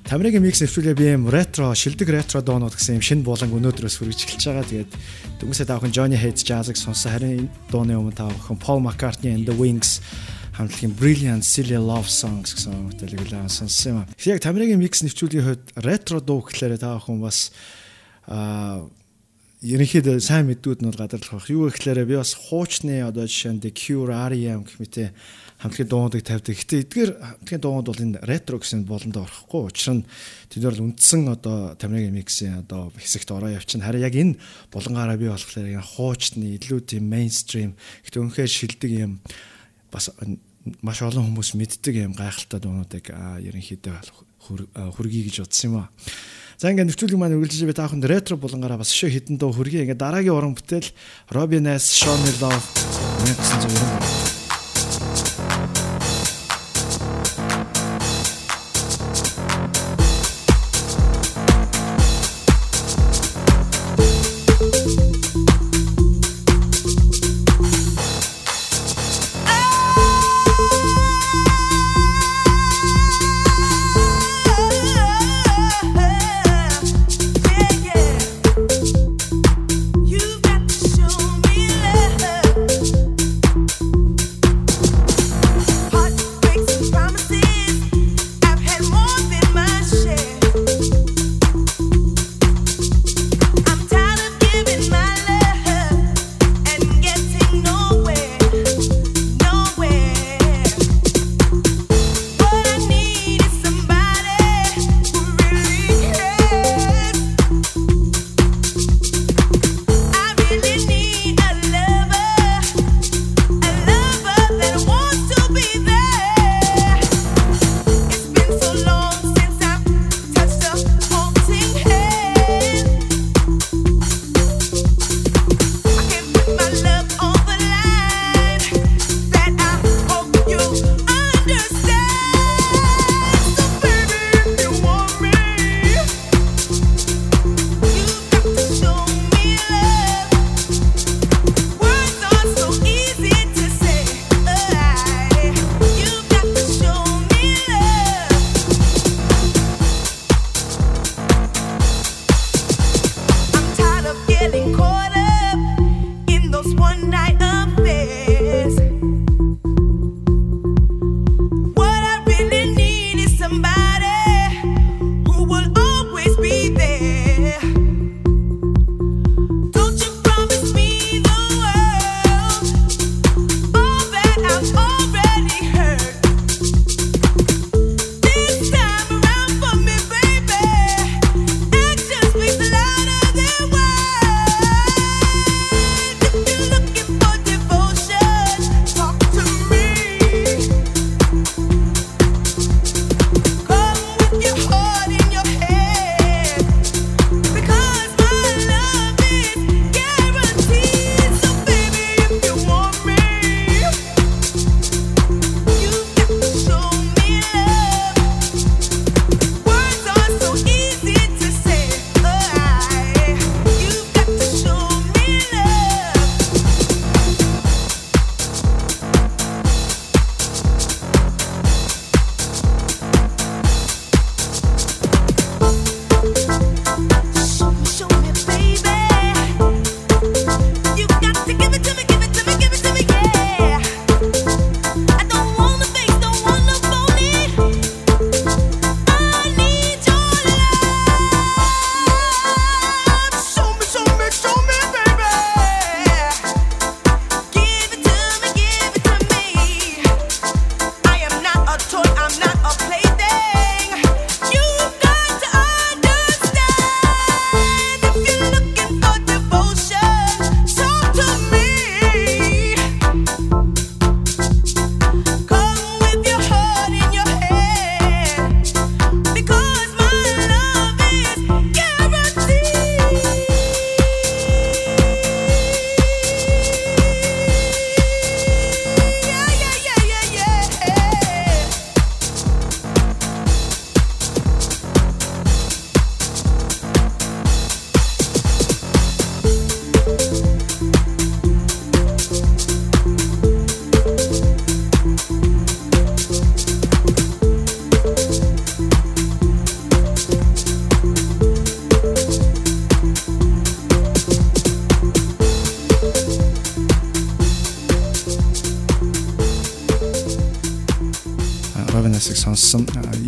Тамирын 0.06 0.38
микс 0.38 0.62
нэвтрүүлгээ 0.62 0.94
би 0.94 1.06
юм 1.10 1.26
ретро, 1.26 1.74
шилдэг 1.74 2.14
ретро 2.14 2.46
доонууд 2.46 2.78
гэсэн 2.78 3.02
юм 3.02 3.02
шинэ 3.02 3.26
болонг 3.26 3.58
өнөөдрөөс 3.58 3.98
хүргэж 3.98 4.20
эхэлж 4.30 4.44
байгаа. 4.46 4.70
Тэгээд 4.70 4.90
дүнсээ 5.42 5.66
та 5.66 5.82
бүхэн 5.82 5.90
Johnny 5.90 6.14
Hayes 6.14 6.46
Jazz-ыг 6.46 6.78
сонссон. 6.78 7.10
Харин 7.10 7.42
энэ 7.42 7.50
дууны 7.74 7.98
өмнө 7.98 8.14
та 8.14 8.30
бүхэн 8.30 8.62
Paul 8.62 8.86
McCartney 8.86 9.34
and 9.34 9.50
the 9.50 9.54
Wings 9.58 9.98
хамтлагийн 10.56 10.94
Brilliant 10.96 11.44
Silly 11.46 11.78
Love 11.78 12.10
Songs 12.10 12.54
гэсэн 12.54 12.90
бүтээлийг 12.90 13.26
үлээн 13.26 13.50
сонссон 13.50 14.04
юм. 14.04 14.08
Яг 14.26 14.42
Тамирын 14.42 14.80
микс 14.80 15.02
нэвтрүүлгийн 15.02 15.46
хувьд 15.46 15.64
ретро 15.78 16.20
дуу 16.20 16.42
гэхлээр 16.42 16.78
та 16.78 16.98
бүхэн 16.98 17.20
бас 17.22 17.52
аа 18.26 18.86
ерөнхийдөө 19.60 20.24
сайн 20.24 20.48
мэдүүд 20.48 20.80
нь 20.80 20.88
бол 20.88 20.96
гадарлах 21.04 21.36
байх. 21.36 21.52
Юу 21.52 21.68
гэхээр 21.68 22.08
би 22.08 22.16
бас 22.16 22.32
хуучны 22.32 23.04
одоо 23.04 23.28
жишээ 23.28 23.60
нь 23.60 23.64
Cure, 23.76 24.16
R.E.M 24.16 24.64
гэх 24.64 24.80
мэт 24.80 25.12
хамтлагийн 25.60 25.88
дуунуудыг 25.92 26.24
тавьдаг. 26.24 26.56
Гэтэ 26.56 26.88
эдгээр 26.88 27.10
хамтлагийн 27.20 27.60
дуунууд 27.60 27.88
бол 27.92 28.04
энэ 28.08 28.24
ретро 28.24 28.56
гэсэн 28.56 28.88
болондоо 28.88 29.28
орохгүй. 29.28 29.68
Учир 29.68 30.00
нь 30.00 30.08
тэд 30.48 30.64
бол 30.64 30.80
үндсэн 30.88 31.28
одоо 31.28 31.76
Тамирын 31.76 32.16
миксийн 32.16 32.64
одоо 32.64 32.88
хэсэгт 32.96 33.28
ороо 33.36 33.52
явчихна. 33.52 33.84
Харин 33.84 34.00
яг 34.00 34.16
энэ 34.16 34.40
болонгаараа 34.72 35.20
би 35.20 35.28
болохоор 35.28 35.68
яг 35.68 35.84
хуучны 35.84 36.56
илүү 36.56 36.80
тийм 36.80 37.12
мейнстрим 37.12 37.76
гэтэ 38.08 38.16
үнэхээр 38.16 38.48
шилдэг 38.48 38.92
юм 38.96 39.20
бас 39.92 40.11
маш 40.83 41.03
олон 41.03 41.31
хүмүүс 41.31 41.57
мэддэг 41.57 41.94
юм 42.05 42.14
гайхалтай 42.16 42.61
дуунуудыг 42.61 43.11
ерөнхийдөө 43.11 43.96
хүргэе 44.96 45.22
гэж 45.29 45.37
утсан 45.44 45.66
юм 45.70 45.76
аа. 45.85 45.88
За 46.61 46.68
ингээд 46.68 46.92
нэвтрүүлэг 46.92 47.16
маань 47.16 47.37
үргэлжлэж 47.40 47.64
би 47.64 47.76
таахын 47.76 48.05
ретро 48.05 48.37
булангаараа 48.37 48.85
бас 48.85 48.92
шөө 48.92 49.16
хитэн 49.16 49.40
дуу 49.40 49.53
хүргэе. 49.57 49.88
Ингээд 49.88 50.05
дараагийн 50.05 50.37
уран 50.37 50.53
бүтээл 50.53 50.92
Robin 51.33 51.64
S. 51.72 51.88
Sean 51.88 52.20
Love 52.44 52.68
1990 53.24 54.39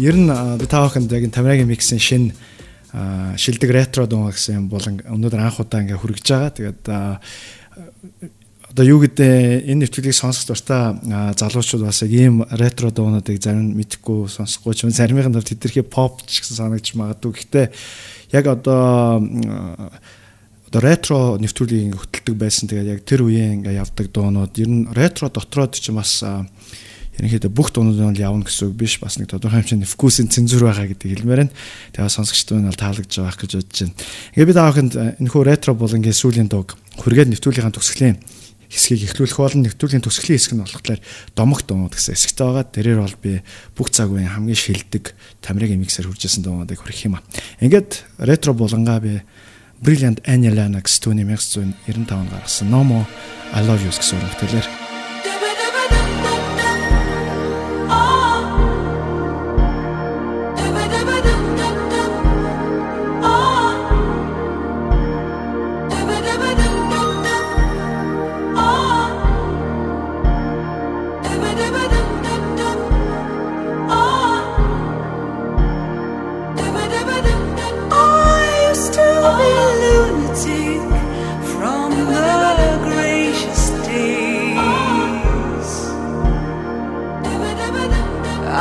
Ер 0.02 0.18
нь 0.18 0.26
би 0.26 0.66
та 0.66 0.82
бүхэнд 0.82 1.14
яг 1.14 1.22
энэ 1.30 1.36
Тамирагийн 1.38 1.70
миксийн 1.70 2.02
шинэ 2.02 2.34
шилдэг 3.38 3.70
ретро 3.70 4.10
дуу 4.10 4.34
гэсэн 4.34 4.58
юм 4.58 4.66
болон 4.66 4.98
өнөөдөр 4.98 5.38
анх 5.38 5.62
удаа 5.62 5.78
ингээ 5.78 6.02
хүргэж 6.02 6.26
байгаа. 6.26 6.50
Тэгээд 6.50 6.82
одоо 8.66 8.84
юу 8.88 8.98
гэдэг 8.98 9.62
энэ 9.70 9.86
нэвтрүүлгийг 9.86 10.16
сонсох 10.18 10.50
дуртай 10.50 10.98
залуучууд 11.38 11.86
бас 11.86 12.02
яг 12.02 12.10
ийм 12.10 12.42
ретро 12.50 12.90
дуунуудыг 12.90 13.38
зарим 13.38 13.70
нь 13.70 13.76
мэдхгүй 13.78 14.26
сонсохгүй 14.26 14.74
ч 14.74 14.88
юм 14.88 14.90
заримын 14.90 15.30
хувьд 15.30 15.54
тэдэрхий 15.54 15.86
поп 15.86 16.26
ч 16.26 16.42
гэсэн 16.42 16.58
санагдаж 16.58 16.98
магадгүй. 16.98 17.32
Гэхдээ 17.38 17.66
яг 18.34 18.44
одоо 18.50 19.22
одоо 20.66 20.80
ретро 20.82 21.36
нэвтрүүлгийг 21.38 21.94
ингээ 21.94 22.02
хөтэлдэг 22.02 22.36
байсан. 22.40 22.66
Тэгээд 22.66 22.90
яг 22.90 23.00
тэр 23.06 23.22
үеийн 23.28 23.62
ингээ 23.62 23.78
явдаг 23.78 24.10
дуунууд 24.10 24.56
ер 24.58 24.70
нь 24.72 24.88
ретро 24.90 25.30
дотроод 25.30 25.78
ч 25.78 25.94
бас 25.94 26.26
ерөнхийдөө 27.18 27.52
бүх 27.52 27.72
дуунууд 27.76 28.16
нь 28.16 28.22
явна 28.24 28.46
гэсэн 28.46 28.72
үг 28.72 28.76
биш 28.80 28.96
бас 28.96 29.20
нэг 29.20 29.28
тодорхой 29.28 29.60
хэмжээний 29.60 29.88
вкусын 29.88 30.32
цензур 30.32 30.64
байгаа 30.64 30.88
гэдэг 30.88 31.08
хэлмээр 31.12 31.40
байна. 31.44 31.54
Тэгээ 31.92 32.08
сонсогчдод 32.08 32.64
нь 32.64 32.68
бол 32.72 32.80
таалагдж 32.80 33.12
байгаа 33.20 33.36
гэж 33.36 33.52
бодож 33.60 33.78
байна. 33.84 33.96
Тэгээ 34.32 34.48
би 34.48 34.54
таахынд 34.56 34.92
энэхүү 35.20 35.42
ретро 35.44 35.72
болонгийн 35.76 36.16
сүүлийн 36.16 36.48
дууг 36.48 36.72
хүргээд 36.96 37.36
нэвтрүүлгийн 37.36 37.76
төгсгөлийн 37.76 38.16
хэсгийг 38.72 39.12
эхлүүлэх 39.12 39.36
болно. 39.36 39.68
Нэвтрүүлгийн 39.68 40.00
төгсгөлийн 40.00 40.40
хэсэг 40.40 40.54
нь 40.56 40.64
болохоор 40.64 41.00
домог 41.36 41.60
дуунууд 41.68 41.92
гэсэн 41.92 42.16
хэсэгтэй 42.16 42.46
байгаа. 42.48 42.64
Тэрээр 42.72 43.00
бол 43.04 43.18
би 43.20 43.32
бүх 43.76 43.92
цаг 43.92 44.08
үеийн 44.08 44.32
хамгийн 44.32 44.56
шилдэг 44.56 45.12
тамирын 45.44 45.76
миксер 45.76 46.08
хүржсэн 46.08 46.40
дуунуудыг 46.40 46.80
хүргэх 46.80 47.12
юм 47.12 47.20
аа. 47.20 47.24
Ингээд 47.60 48.08
ретро 48.24 48.56
болонгаа 48.56 49.04
би 49.04 49.20
Brilliant 49.82 50.22
Anya 50.24 50.54
Lennox 50.54 51.02
түүний 51.02 51.26
1995 51.26 52.14
онд 52.16 52.30
гаргасан 52.32 52.70
No 52.70 52.80
More 52.86 53.06
I 53.52 53.60
Love 53.66 53.82
You 53.82 53.92
гэсэн 53.92 54.22
үргэлжлэлээр 54.22 54.81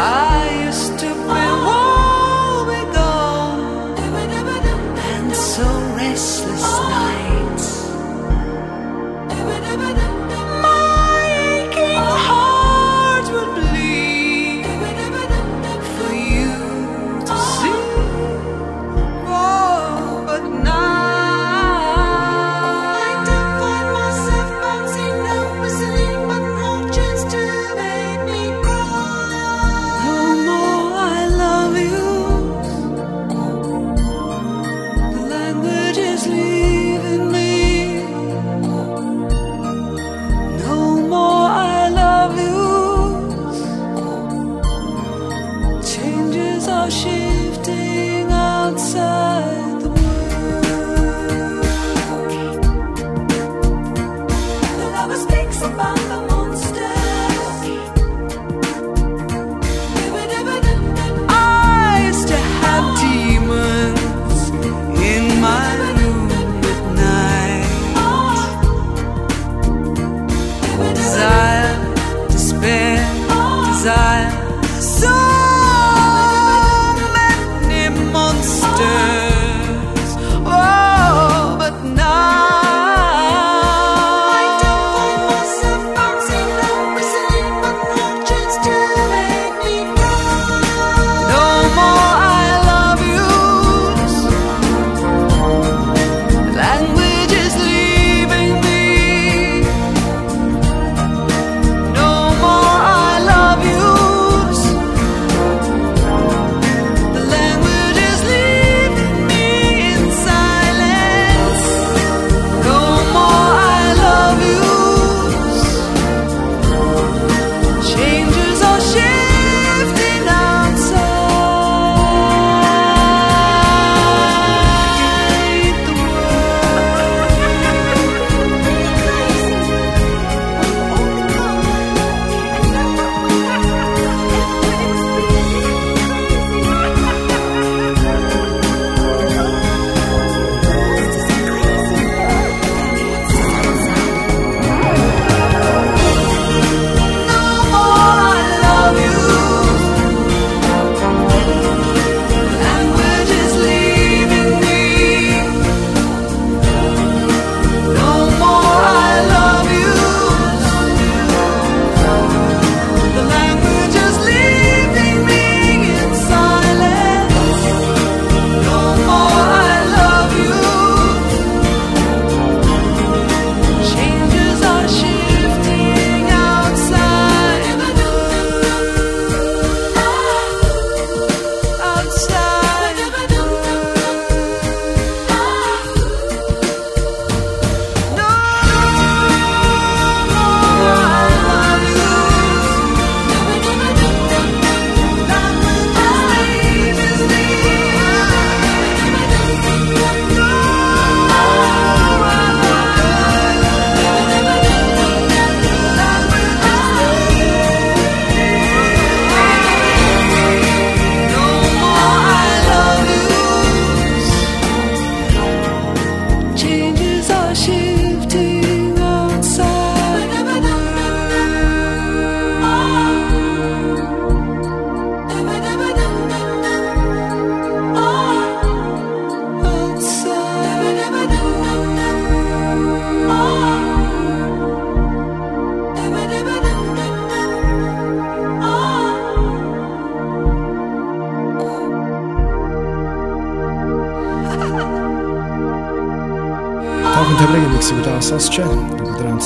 I 0.01 0.30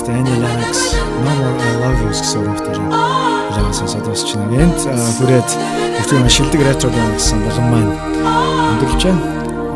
Хамтдаа 0.06 0.22
Annie 0.22 0.40
Lennox 0.40 0.94
No 1.24 1.32
More 1.40 1.58
I 1.66 1.74
Love 1.82 2.00
You 2.04 2.14
гэсэн 2.14 3.74
сонсоод 3.74 4.06
басч 4.06 4.36
байна. 4.38 4.62
Энд 4.62 4.78
хүрээд 5.18 5.50
нэвтрүүлгийн 5.98 6.30
шилдэг 6.30 6.62
ретро 6.62 6.90
гэсэн 6.94 7.42
болон 7.42 7.66
маань 7.74 7.94
өндөрлж 8.70 9.02
байна. 9.02 9.22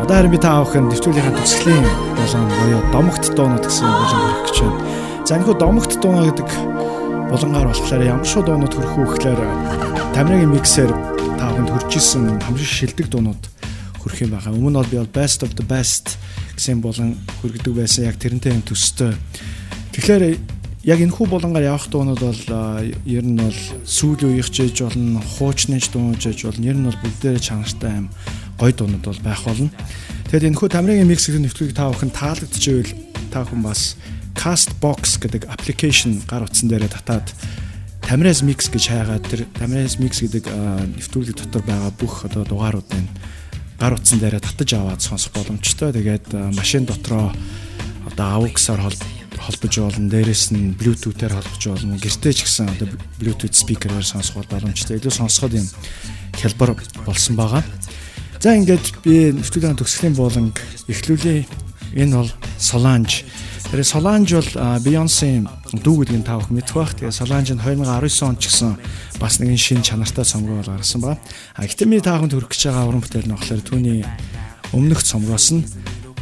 Одоо 0.06 0.16
харин 0.22 0.32
би 0.32 0.38
та 0.38 0.62
авахын 0.62 0.86
нэвтрүүлгийн 0.86 1.34
төгсгөлийн 1.34 1.88
болон 2.14 2.46
буюу 2.46 2.82
домогт 2.94 3.26
дуунууд 3.34 3.66
гэсэн 3.66 3.90
болон 3.90 4.22
хүрэх 4.22 4.42
гэж 4.46 4.58
байна. 4.62 4.78
За 5.26 5.34
энэ 5.34 5.46
хүү 5.50 5.56
домогт 5.58 5.92
дуунаа 5.98 6.26
гэдэг 6.30 6.50
болонгаар 7.34 7.68
болохоор 7.74 8.04
ямар 8.06 8.28
шоу 8.30 8.44
дуунууд 8.46 8.74
хүрэх 8.78 8.94
үү 9.02 9.08
гэхээр 9.10 9.42
тамирын 10.14 10.54
миксээр 10.54 10.92
та 11.42 11.50
бүхэнд 11.50 11.74
хүрж 11.74 11.92
исэн 11.98 12.38
хамгийн 12.38 12.70
шилдэг 12.70 13.08
дуунууд 13.10 13.44
хүрэх 13.98 14.30
юм 14.30 14.38
байгаа. 14.38 14.54
Өмнө 14.54 14.70
нь 14.70 14.78
бол 14.78 14.94
би 14.94 15.02
best 15.10 15.42
of 15.42 15.58
the 15.58 15.66
best 15.66 16.22
гэсэн 16.54 16.86
болон 16.86 17.18
хүргэдэг 17.42 17.74
байсан 17.74 18.06
яг 18.06 18.22
тэрнтэй 18.22 18.54
төстэй. 18.62 19.18
Тэгэхээр 20.00 20.40
яг 20.88 21.00
энэ 21.04 21.12
хүү 21.12 21.28
болонгаар 21.28 21.76
явах 21.76 21.92
дуунууд 21.92 22.24
бол 22.24 22.44
ер 23.04 23.20
нь 23.28 23.36
бол 23.36 23.60
сүүл 23.84 24.32
үеих 24.32 24.48
жиж 24.48 24.80
болно, 24.80 25.20
хуучныч 25.20 25.92
дуунж 25.92 26.24
жиж 26.24 26.48
болно. 26.48 26.72
Ер 26.72 26.80
нь 26.80 26.88
бол 26.88 26.96
бүгдээрээ 27.04 27.44
чанартай 27.44 28.00
юм 28.00 28.08
гой 28.56 28.72
дуунууд 28.72 29.04
бол 29.04 29.20
байх 29.20 29.44
болно. 29.44 29.68
Тэгэд 30.32 30.56
энэ 30.56 30.56
хүү 30.56 30.72
тамирын 30.72 31.04
микс 31.04 31.28
гэх 31.28 31.44
нэвтрүүлгийг 31.44 31.76
та 31.76 31.92
бүхэн 31.92 32.16
таалагдчихвэл 32.16 32.96
та 33.28 33.44
бүхэн 33.44 33.60
бас 33.60 34.00
Castbox 34.40 35.20
гэдэг 35.20 35.52
аппликейшн 35.52 36.24
гар 36.24 36.48
утсан 36.48 36.72
дээрээ 36.72 36.96
татаад 36.96 37.36
Тамирас 38.00 38.40
Mix 38.40 38.72
гэж 38.72 38.84
хайгаад 38.88 39.28
тэр 39.28 39.52
Тамирас 39.52 40.00
Mix 40.00 40.24
гэдэг 40.24 40.48
нэвтрүүлэг 40.96 41.44
дотор 41.44 41.64
байгаа 41.68 41.92
бүх 41.92 42.24
одоо 42.24 42.48
дугааруудыг 42.48 43.04
гар 43.76 44.00
утсан 44.00 44.24
дээрээ 44.24 44.48
татаж 44.48 44.80
аваад 44.80 45.04
сонсох 45.04 45.36
боломжтой. 45.36 45.92
Тэгээд 45.92 46.56
машин 46.56 46.88
дотроо 46.88 47.36
одоо 48.08 48.48
AUX-аар 48.48 49.19
холбож 49.50 49.74
болно. 49.82 50.10
Дээрээс 50.14 50.54
нь 50.54 50.78
Bluetooth-аар 50.78 51.42
холбож 51.42 51.64
болно. 51.66 51.98
Гэртээ 51.98 52.34
ч 52.38 52.46
гэсэн 52.46 52.70
одоо 52.70 52.88
Bluetooth 53.18 53.58
speaker-аар 53.58 54.06
сонсох 54.06 54.46
боломжтой. 54.46 55.02
Илүү 55.02 55.10
сонсоход 55.10 55.58
юм 55.58 55.68
хялбар 56.38 56.78
болсон 57.06 57.34
байгаа. 57.34 57.66
За 58.40 58.54
ингээд 58.54 59.04
би 59.04 59.34
нэвтрүүлгийн 59.34 59.76
төгсгөлийн 59.82 60.16
бууланг 60.16 60.56
эхлүүлээ. 60.88 61.44
Энэ 61.98 62.14
бол 62.16 62.32
Solange. 62.62 63.26
Тэр 63.74 63.82
Solange 63.84 64.38
бол 64.38 64.52
Beyoncé 64.86 65.44
дүү 65.74 66.06
гэдгийг 66.06 66.24
та 66.24 66.38
бүхэн 66.38 66.56
мэдэх 66.56 66.76
бах. 66.78 66.94
Тэгээ 66.96 67.12
Solange 67.12 67.58
нь 67.58 67.60
2019 67.60 68.30
онд 68.30 68.40
ч 68.40 68.48
гэсэн 68.54 68.78
бас 69.20 69.42
нэгэн 69.44 69.60
шин 69.60 69.82
чанартай 69.84 70.24
цомгоо 70.24 70.62
бол 70.62 70.72
гаргасан 70.72 71.02
ба. 71.02 71.18
А 71.58 71.68
гэтээ 71.68 71.90
ми 71.90 72.00
та 72.00 72.16
бүхэнд 72.16 72.38
хүрэх 72.38 72.54
гэж 72.54 72.62
байгаа 72.70 72.88
уран 72.88 73.04
бүтээл 73.04 73.28
нь 73.28 73.36
болохоор 73.36 73.62
түүний 73.66 74.00
өмнөх 74.72 75.02
цомгоос 75.04 75.48
нь 75.58 75.66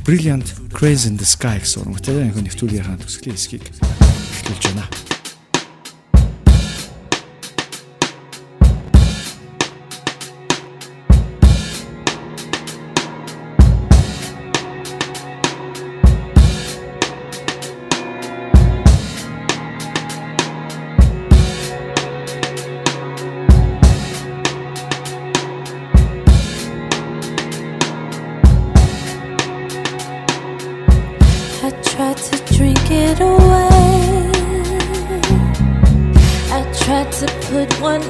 Brilliant 0.08 0.72
Crazy 0.72 1.10
in 1.10 1.18
the 1.18 1.26
Sky 1.28 1.60
гэсэн 1.60 1.84
уран 1.84 2.00
бүтээл 2.00 2.32
энэ 2.32 2.48
нэвтрүүлгийнхаа 2.48 2.96
төгсгөлийн 2.96 3.36
хэсгийг 3.36 3.64
эхлүүлж 3.68 4.64
байна. 4.72 5.07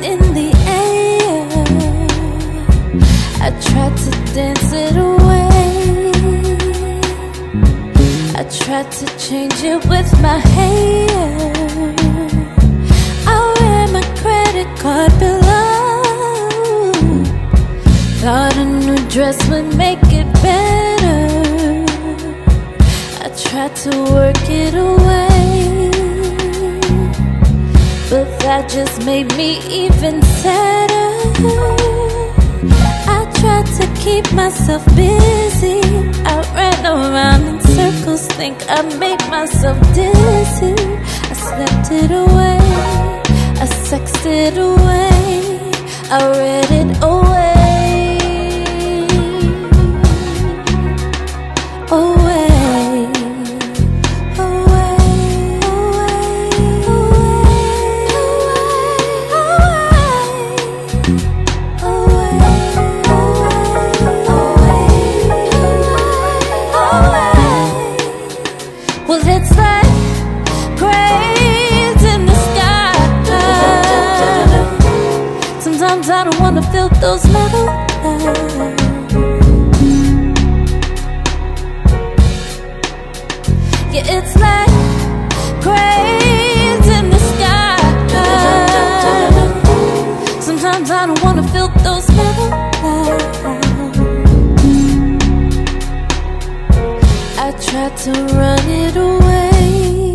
In 0.04 0.20
the 0.34 0.50
air. 0.68 1.48
I 3.46 3.50
tried 3.68 3.96
to 4.06 4.12
dance 4.34 4.72
it 4.74 4.96
away. 4.98 6.12
I 8.40 8.44
tried 8.62 8.90
to 9.00 9.06
change 9.18 9.64
it 9.64 9.82
with 9.94 10.10
my 10.22 10.40
hair. 10.56 11.94
I 13.34 13.38
wear 13.60 13.88
my 13.96 14.06
credit 14.22 14.70
card 14.82 15.14
below. 15.20 15.68
Thought 18.22 18.56
a 18.58 18.66
new 18.66 19.02
dress 19.10 19.38
would 19.50 19.70
make 19.78 20.06
it 20.22 20.30
better. 20.48 21.20
I 23.26 23.28
tried 23.46 23.74
to 23.84 23.92
work 24.16 24.44
it 24.50 24.74
away, 24.74 25.17
but 28.10 28.40
that 28.40 28.70
just 28.70 29.06
made 29.06 29.28
me 29.36 29.60
even 29.68 30.22
sadder. 30.22 31.10
I 33.18 33.20
tried 33.40 33.68
to 33.80 33.86
keep 34.02 34.32
myself 34.34 34.86
busy. 34.96 35.82
I 36.26 36.36
ran 36.56 36.86
around 36.86 37.48
in 37.48 37.60
circles, 37.62 38.26
think 38.28 38.58
I 38.70 38.82
made 38.98 39.20
myself 39.30 39.78
dizzy. 39.94 40.76
I 41.32 41.34
slept 41.34 41.92
it 41.92 42.12
away, 42.12 42.60
I 43.62 43.66
sexed 43.66 44.26
it 44.26 44.58
away, 44.58 45.72
I 46.10 46.20
read 46.40 46.72
it 46.72 47.04
away. 47.04 47.37
Tried 97.68 97.98
to 97.98 98.12
run 98.40 98.66
it 98.84 98.96
away. 98.96 100.14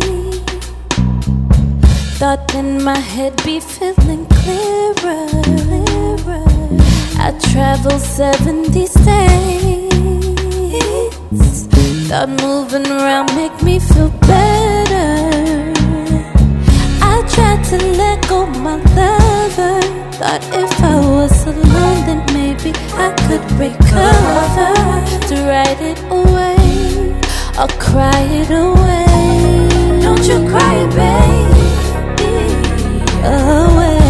Thought 2.17 2.47
then 2.47 2.83
my 2.83 2.97
head 2.97 3.33
be 3.45 3.59
feeling 3.59 4.25
clearer. 4.37 5.27
clearer. 5.43 6.45
I 7.25 7.29
traveled 7.51 8.01
70 8.01 8.85
states. 8.87 9.03
Thought 12.09 12.29
moving 12.41 12.87
around 12.87 13.35
make 13.35 13.57
me 13.61 13.77
feel 13.79 14.09
better. 14.31 15.11
I 17.13 17.15
tried 17.33 17.63
to 17.71 17.77
let 18.01 18.27
go 18.27 18.47
my 18.65 18.77
lover. 18.97 19.79
Thought 20.19 20.43
if 20.63 20.73
I 20.81 20.95
was 21.17 21.45
alone, 21.45 21.99
then 22.07 22.21
maybe 22.33 22.71
I 23.05 23.09
could 23.25 23.45
recover. 23.63 24.71
To 25.29 25.35
write 25.47 25.81
it 25.81 25.99
away 26.09 26.62
or 27.59 27.67
cry 27.77 28.21
it 28.41 28.49
away. 28.49 30.01
Don't 30.01 30.25
you 30.25 30.39
cry, 30.49 30.85
baby. 30.99 31.63
Away. 33.23 33.93
Away, 33.93 34.02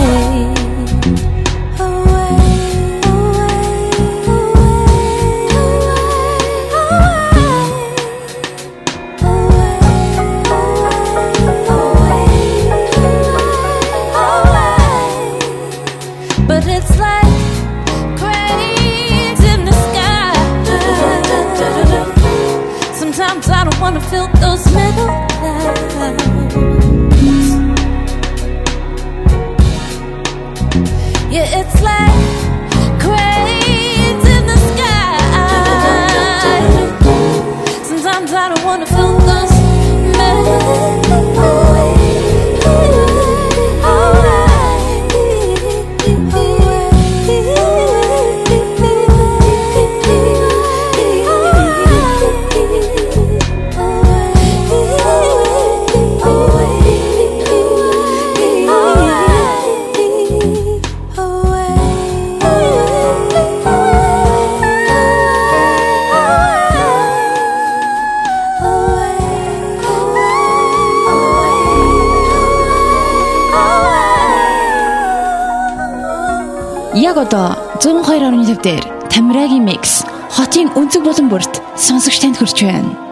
Яг 76.95 77.17
одоо 77.17 77.57
102.5 77.81 78.61
дээр 78.61 79.09
Тамирагийн 79.09 79.65
микс 79.65 80.05
хотын 80.29 80.69
өнцөг 80.77 81.01
болон 81.01 81.25
бүрт 81.25 81.57
сонсогч 81.73 82.21
танд 82.21 82.37
хүрч 82.37 82.61
байна. 82.69 83.02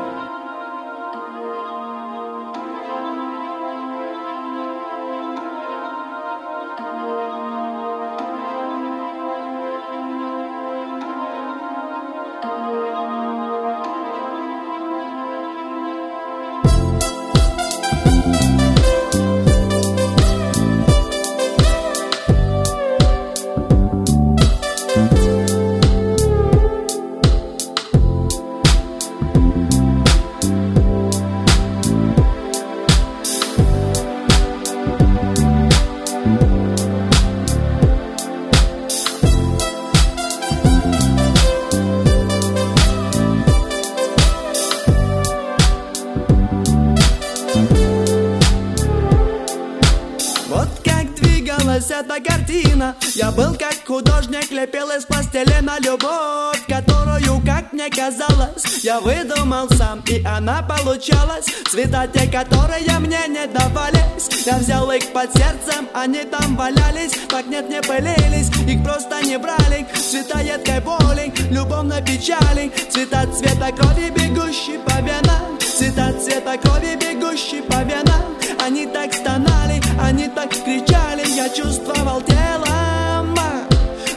Я 58.91 58.99
выдумал 58.99 59.69
сам, 59.77 60.01
и 60.05 60.21
она 60.25 60.61
получалась. 60.63 61.45
Цвета 61.71 62.07
те, 62.07 62.29
которые 62.29 62.99
мне 62.99 63.21
не 63.29 63.47
давались. 63.47 64.45
Я 64.45 64.57
взял 64.57 64.91
их 64.91 65.13
под 65.13 65.31
сердцем, 65.31 65.87
они 65.93 66.25
там 66.25 66.57
валялись. 66.57 67.13
Так 67.29 67.47
нет, 67.47 67.69
не 67.69 67.81
пылились, 67.81 68.49
их 68.67 68.83
просто 68.83 69.23
не 69.23 69.37
брали. 69.37 69.87
Цвета 69.95 70.41
едкой 70.41 70.81
боли, 70.81 71.31
любовной 71.51 72.01
печали. 72.01 72.69
Цвета 72.89 73.27
цвета 73.27 73.71
крови, 73.71 74.09
бегущей 74.09 74.77
по 74.79 74.99
венам. 74.99 75.57
Цвета 75.57 76.11
цвета 76.21 76.57
крови, 76.57 76.97
бегущей 76.99 77.61
по 77.61 77.77
венам. 77.83 78.35
Они 78.61 78.87
так 78.87 79.13
стонали, 79.13 79.81
они 80.01 80.27
так 80.27 80.49
кричали. 80.49 81.25
Я 81.33 81.47
чувствовал 81.47 82.21
телом 82.23 83.37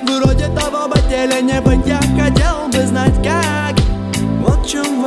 Вроде 0.02 0.48
того 0.48 0.88
бы 0.88 0.96
теле 1.08 1.42
не 1.42 1.60
быть 1.60 1.84
your 4.72 5.03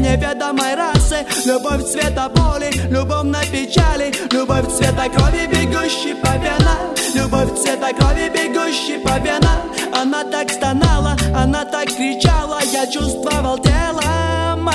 неведомой 0.00 0.74
расы. 0.74 1.26
Любовь 1.44 1.84
цвета 1.90 2.28
боли, 2.28 2.70
любовь 2.90 3.24
на 3.24 3.40
печали. 3.40 4.12
Любовь 4.32 4.74
цвета 4.76 5.08
крови, 5.08 5.46
бегущей 5.46 6.14
по 6.14 6.32
венам. 6.36 6.94
Любовь 7.14 7.60
цвета 7.60 7.92
крови, 7.92 8.28
бегущей 8.28 8.98
по 8.98 9.18
венам. 9.18 9.70
Она 9.94 10.24
так 10.24 10.50
стонала, 10.50 11.16
она 11.36 11.64
так 11.64 11.86
кричала. 11.86 12.60
Я 12.72 12.86
чувствовал 12.86 13.58
телом 13.58 14.70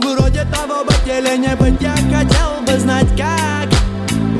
Вроде 0.00 0.44
того 0.44 0.84
бы 0.84 0.92
теле 1.04 1.36
не 1.38 1.54
быть 1.56 1.80
Я 1.80 1.94
хотел 1.94 2.62
бы 2.66 2.78
знать 2.78 3.08
как. 3.16 3.68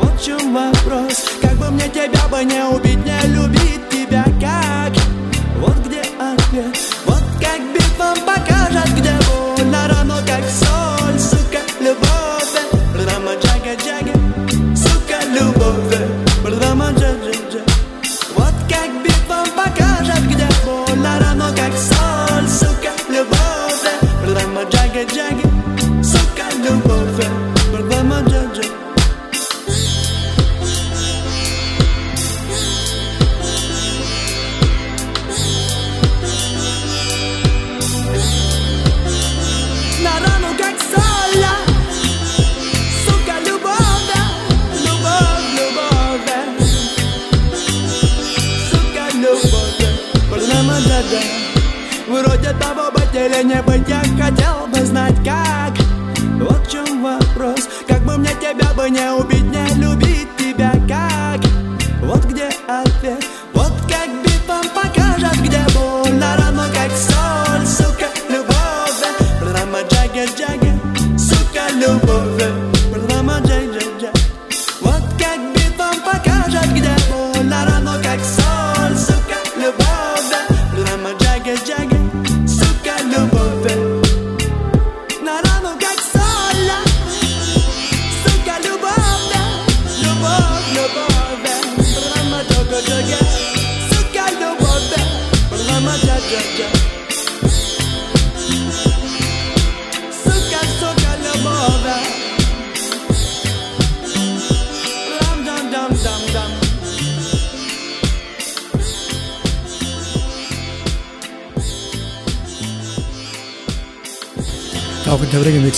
Вот 0.00 0.20
в 0.20 0.24
чем 0.24 0.54
вопрос 0.54 1.24
Как 1.40 1.52
бы 1.54 1.70
мне 1.70 1.88
тебя 1.88 2.26
бы 2.28 2.44
не 2.44 2.64
убить 2.64 3.04
Не 3.04 3.28
любить 3.28 3.88
тебя 3.90 4.24
как 4.40 4.61
любовь, 50.62 50.82
прямо 50.84 51.02
да 51.10 51.20
Вроде 52.08 52.52
того 52.58 52.90
бы 52.90 53.00
теле 53.12 53.42
не 53.44 53.60
быть 53.62 53.88
Я 53.88 54.00
хотел 54.00 54.66
бы 54.66 54.84
знать 54.84 55.16
как. 55.24 55.72
Вот 56.40 56.66
в 56.66 56.70
чем 56.70 57.02
вопрос. 57.02 57.68
Как 57.88 58.02
бы 58.02 58.16
мне 58.16 58.30
тебя 58.34 58.72
бы 58.74 58.90
не 58.90 59.10
убить 59.12 59.44
Не 59.44 59.74
любить 59.80 60.28
тебя 60.36 60.72
как? 60.88 61.40
Вот 62.02 62.24
где 62.24 62.48
ответ. 62.68 63.24
Вот 63.54 63.72
как 63.88 64.08
битва 64.24 64.60
покажет 64.74 65.40
Где 65.42 65.60
больно 65.74 66.36
равно 66.36 66.64
как 66.72 66.90
соль 66.90 67.66
Сука, 67.66 68.06
любовь. 68.28 69.40
Брама 69.40 69.80
джага 69.88 70.26
джага 70.36 70.78
Сука, 71.18 71.70
любовь. 71.72 72.42
Брама 72.90 73.38
джага 73.46 73.81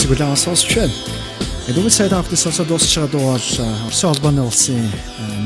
миксийг 0.05 0.21
улаан 0.21 0.37
сонсч 0.37 0.77
байна. 0.77 0.93
Дүүл 1.69 1.89
сайд 1.89 2.13
автыг 2.13 2.37
сонсоод 2.37 2.69
дуусч 2.69 2.93
байгаа 2.93 3.09
дуу 3.09 3.25
бол 3.25 3.41
Оросын 3.41 4.13
холбооны 4.13 4.43
улсын 4.45 4.85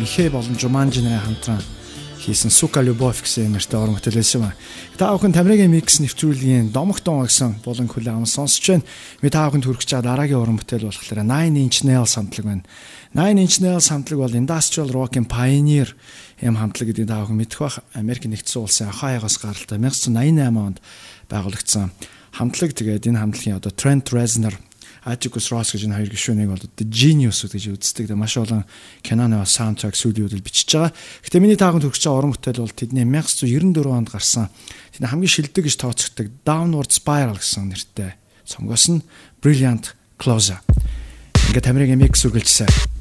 Михэ 0.03 0.31
болон 0.31 0.59
Жуманжи 0.59 0.99
нарын 0.99 1.23
хамтран 1.39 1.63
хийсэн 2.19 2.51
Сука 2.51 2.83
Любовь 2.83 3.23
гэсэн 3.23 3.55
нэртэй 3.55 3.79
уран 3.79 3.95
бүтээл 3.95 4.19
байсан 4.19 4.43
ба. 4.43 4.53
Та 4.99 5.15
бүхэн 5.15 5.31
Тамирагийн 5.31 5.71
микс 5.71 6.03
нэвтрүүлгийн 6.03 6.75
Домог 6.75 6.99
Дон 7.07 7.23
гэсэн 7.31 7.63
булан 7.63 7.87
хүлээ 7.87 8.11
аван 8.11 8.27
сонсож 8.27 8.67
байна. 8.67 8.83
Би 9.23 9.31
та 9.31 9.47
бүхэнд 9.47 9.63
хүргэж 9.63 9.91
байгаа 9.95 10.27
дараагийн 10.27 10.43
уран 10.43 10.59
бүтээл 10.59 10.91
болохоор 10.91 11.23
9 11.23 11.55
Inch 11.55 11.87
Nails 11.87 12.19
хамтлаг 12.19 12.47
байна. 12.51 12.67
9 13.15 13.39
Inch 13.39 13.63
Nails 13.63 13.87
хамтлаг 13.95 14.19
бол 14.19 14.35
Industrial 14.43 14.91
Rock-ын 14.91 15.31
pioneer 15.31 15.95
юм 16.43 16.59
хамтлаг 16.59 16.91
гэдэг 16.91 17.07
та 17.07 17.23
бүхэн 17.23 17.39
мэдэх 17.39 17.63
бах. 17.63 17.79
Америк 17.95 18.27
нэгдсэн 18.27 18.59
улсын 18.59 18.91
Ohio-гоос 18.91 19.39
гаралтай 19.39 19.79
1988 19.79 20.59
онд 20.59 20.83
байгуулагдсан 21.31 21.95
хамтлаг. 22.35 22.75
Тэгээд 22.75 23.09
энэ 23.09 23.21
хамтлагийн 23.23 23.59
одоо 23.61 23.73
Trent 23.73 24.13
Reznor 24.13 24.57
Atticus 25.09 25.49
Ross 25.49 25.73
гэж 25.73 25.89
энэ 25.89 25.97
хоёр 25.97 26.11
гишүүнийг 26.13 26.51
бол 26.53 26.65
The 26.77 26.85
Genius 26.85 27.47
гэж 27.47 27.73
үздэг. 27.73 28.13
Маш 28.13 28.37
олон 28.37 28.69
киноны 29.01 29.41
саундтрак 29.47 29.97
студиудад 29.97 30.45
бичиж 30.45 30.75
байгаа. 30.75 30.93
Гэтэ 31.25 31.41
миний 31.41 31.57
таахан 31.57 31.81
төрөгч 31.81 32.05
байгаа 32.05 32.19
уран 32.19 32.33
бүтээл 32.37 32.65
бол 32.67 32.77
тэдний 32.77 33.07
1994 33.09 33.89
онд 33.89 34.09
гарсан 34.13 34.53
тэний 34.93 35.09
хамгийн 35.09 35.33
шилдэг 35.33 35.65
гэж 35.65 35.77
тооцогддог 35.81 36.27
Downward 36.45 36.93
Spiral 36.93 37.41
гэсэн 37.41 37.73
нэртэй 37.73 38.19
цомгоос 38.45 38.85
нь 38.93 39.05
Brilliant 39.41 39.97
Closer. 40.21 40.61
Ингээд 41.49 41.71
Америкийн 41.73 42.03
микс 42.03 42.27
үргэлжсэн. 42.29 42.98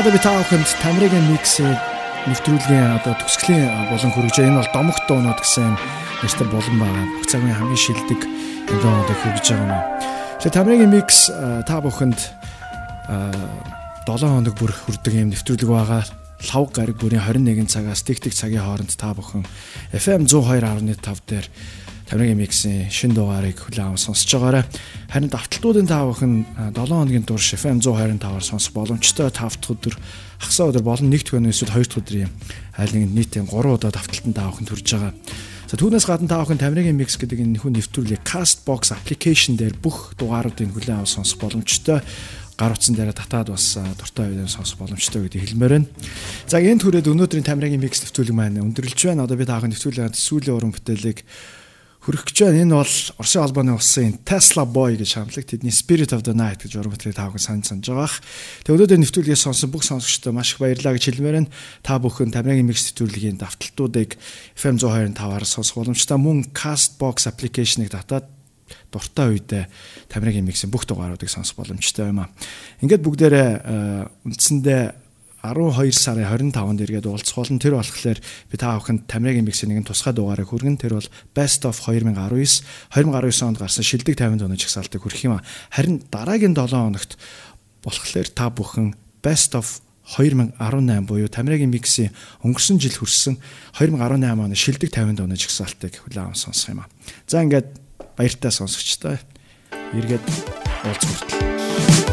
Одоо 0.00 0.16
би 0.16 0.24
та 0.24 0.32
бүхэнд 0.32 0.64
Тамирагийн 0.80 1.28
миксээ 1.28 1.76
нэвтрүүлгийн 2.32 3.04
одоо 3.04 3.12
төгсгөлийн 3.20 3.68
болон 3.92 4.12
байгаа. 4.16 4.48
энэ 4.48 4.56
бол 4.56 4.72
домогт 4.72 5.04
дуунууд 5.04 5.40
гэсэн 5.44 5.76
нэртэй 6.24 6.48
болон 6.48 6.76
байгаа. 6.80 7.04
Бүх 7.20 7.28
цагийн 7.28 7.52
хамгийн 7.52 7.84
шилдэг 7.84 8.20
энэ 8.24 8.80
дуунуудыг 8.80 9.18
хүргэж 9.20 9.46
байгаа 9.52 9.68
юм. 9.68 9.84
Тэгэхээр 10.40 10.56
Тамирагийн 10.56 10.92
микс 10.96 11.28
та 11.68 11.76
бүхэнд 11.84 12.16
а, 13.12 13.28
7 14.08 14.24
хоног 14.24 14.56
бүр 14.56 14.72
хүрдэг 14.72 15.12
юм 15.20 15.36
нэвтрүүлэг 15.36 15.68
байгаа. 15.68 16.02
Лав 16.48 16.64
гараг 16.72 16.96
бүрийн 16.96 17.20
21 17.20 17.68
цагаас 17.68 18.00
тэг 18.00 18.24
тэг 18.24 18.32
цагийн 18.32 18.64
хооронд 18.64 18.96
та 18.96 19.12
бүхэн 19.12 19.44
FM 19.92 20.24
102.5 20.24 20.96
дээр 21.28 21.44
Тамирагийн 22.10 22.42
миксийн 22.42 22.90
шин 22.90 23.14
дугаарыг 23.14 23.54
хүлээн 23.54 23.94
аван 23.94 24.02
сонсож 24.02 24.26
байгаарай. 24.34 24.66
Харин 25.14 25.30
давталтуудын 25.30 25.86
та 25.86 26.02
бүхэн 26.02 26.42
7 26.74 26.90
хоногийн 26.90 27.22
турш 27.22 27.54
FM 27.54 27.78
125-аар 27.78 28.42
сонсох 28.42 28.74
боломжтой 28.74 29.30
5 29.30 29.38
дахь 29.38 29.70
өдөр 29.70 29.94
хагасаа 30.42 30.74
өдөр 30.74 30.82
болон 30.82 31.06
1 31.06 31.22
дахь 31.22 31.38
өдөр 31.38 31.54
эсвэл 31.54 31.70
2 31.70 31.86
дахь 31.86 32.02
өдрийн 32.02 32.30
айл 32.74 32.90
нэгэн 32.90 33.14
нийтийн 33.14 33.46
3 33.46 33.62
удаа 33.62 33.94
давталтанд 33.94 34.34
та 34.34 34.50
бүхэн 34.50 34.66
төрж 34.66 34.90
байгаа. 34.90 35.14
За 35.70 35.78
түүнээс 35.78 36.06
гадна 36.10 36.26
та 36.26 36.42
бүхэн 36.42 36.58
Тамирагийн 36.58 36.98
микс 36.98 37.14
гэдэг 37.14 37.46
энэ 37.46 37.62
хүн 37.62 37.78
нэвтрүүлгийг 37.78 38.26
Castbox 38.26 38.90
application 38.90 39.54
дээр 39.54 39.78
бүх 39.78 40.18
дугааруудыг 40.18 40.66
хүлээн 40.66 41.06
аван 41.06 41.14
сонсох 41.14 41.38
боломжтой 41.38 42.02
гар 42.58 42.74
утсан 42.74 42.98
дээр 42.98 43.14
татаад 43.14 43.54
бас 43.54 43.78
дуртай 43.78 44.34
үеийн 44.34 44.50
сонсох 44.50 44.82
боломжтой 44.82 45.30
гэдгийг 45.30 45.54
хэлмээр 45.54 45.72
байна. 45.78 45.88
За 46.50 46.58
энэ 46.58 46.82
түрээд 46.82 47.06
өнөөдрийн 47.06 47.46
Тамирагийн 47.46 47.78
микс 47.78 48.02
нэвтрүүлэг 48.02 48.34
маань 48.34 48.58
өндөрлж 48.58 48.98
байна. 48.98 49.30
Одоо 49.30 49.38
би 49.38 49.46
таахын 49.46 49.70
нэвтрүүлгийн 49.70 50.10
сүүлийн 50.10 50.58
уран 50.58 50.74
бүтээлийг 50.74 51.22
хүрэх 52.00 52.24
гэж 52.24 52.36
байна. 52.48 52.64
Энэ 52.64 52.76
бол 52.80 52.94
Оросын 53.20 53.44
албаны 53.44 53.76
улсын 53.76 54.16
Tesla 54.24 54.64
Boy 54.64 54.96
гэж 54.96 55.20
хамтлаг 55.20 55.44
тэдний 55.44 55.72
Spirit 55.72 56.16
of 56.16 56.24
the 56.24 56.32
Night 56.32 56.64
гэж 56.64 56.80
уран 56.80 56.96
бүтээлийг 56.96 57.16
та 57.16 57.28
бүхэн 57.28 57.44
сайн 57.44 57.60
санаж 57.60 57.92
байгаа. 57.92 58.08
Тэгээ 58.64 58.76
өнөөдөр 58.80 59.00
нэвтрүүлгээс 59.04 59.44
сонсон 59.44 59.68
бүх 59.68 59.84
сонсогчдод 59.84 60.32
маш 60.32 60.56
их 60.56 60.64
баярлалаа 60.64 60.96
гэж 60.96 61.04
хэлмээр 61.12 61.36
байна. 61.44 61.52
Та 61.84 62.00
бүхэн 62.00 62.32
Тамирагийн 62.32 62.64
микс 62.64 62.88
нэвтрүүлгийн 62.88 63.36
давталтуудыг 63.36 64.16
FM 64.56 64.80
102.5-аар 64.80 65.44
сонсох 65.44 65.76
боломжтой. 65.76 66.16
Мөн 66.16 66.48
Castbox 66.56 67.28
application-ыг 67.28 67.92
татаад 67.92 68.24
дуртай 68.88 69.36
үедээ 69.36 69.64
Тамирагийн 70.08 70.48
миксийн 70.48 70.72
бүх 70.72 70.88
дугааруудыг 70.88 71.28
сонсох 71.28 71.60
боломжтой 71.60 72.10
юм 72.10 72.24
а. 72.24 72.32
Ингээд 72.80 73.04
бүгдээрээ 73.04 73.50
э, 73.60 74.08
үндсэндээ 74.24 75.09
12 75.42 75.96
сарын 75.96 76.28
25-нд 76.28 76.84
иргээд 76.84 77.08
уулзах 77.08 77.36
болно. 77.40 77.56
Тэр 77.56 77.80
болохоор 77.80 78.20
би 78.20 78.56
та 78.60 78.76
бүхэнд 78.76 79.08
Тамирагийн 79.08 79.48
миксийн 79.48 79.72
нэгэн 79.72 79.88
тусгай 79.88 80.12
дугаарыг 80.12 80.52
хүргэн. 80.52 80.76
Тэр 80.76 81.00
бол 81.00 81.08
Best 81.32 81.64
of 81.64 81.80
2019 81.80 82.12
2019 82.92 83.48
онд 83.48 83.58
гарсан 83.58 83.84
шилдэг 83.84 84.20
50 84.20 84.44
тоног 84.44 84.60
жагсаалтыг 84.60 85.00
хүргэх 85.00 85.24
юм 85.24 85.40
а. 85.40 85.44
Харин 85.72 86.04
дараагийн 86.12 86.52
7 86.52 86.92
хоногт 86.92 87.16
болохоор 87.80 88.28
та 88.36 88.52
бүхэн 88.52 88.92
Best 89.24 89.56
of 89.56 89.80
2018 90.16 91.08
буюу 91.08 91.28
Тамирагийн 91.32 91.72
миксийн 91.72 92.12
өнгөрсөн 92.44 92.76
жил 92.82 92.98
хүрсэн 92.98 93.40
2018 93.78 94.20
оны 94.44 94.56
шилдэг 94.58 94.90
50 94.92 95.24
тоног 95.24 95.38
жагсаалтыг 95.38 96.04
хүлээн 96.04 96.34
аван 96.34 96.36
сонсох 96.36 96.74
юм 96.74 96.84
а. 96.84 96.90
За 97.24 97.40
ингээд 97.40 97.80
баяртай 98.18 98.50
сонсогчтой 98.52 99.16
эргээд 99.94 100.24
уулзах 100.84 101.14
хүртэл. 101.30 102.09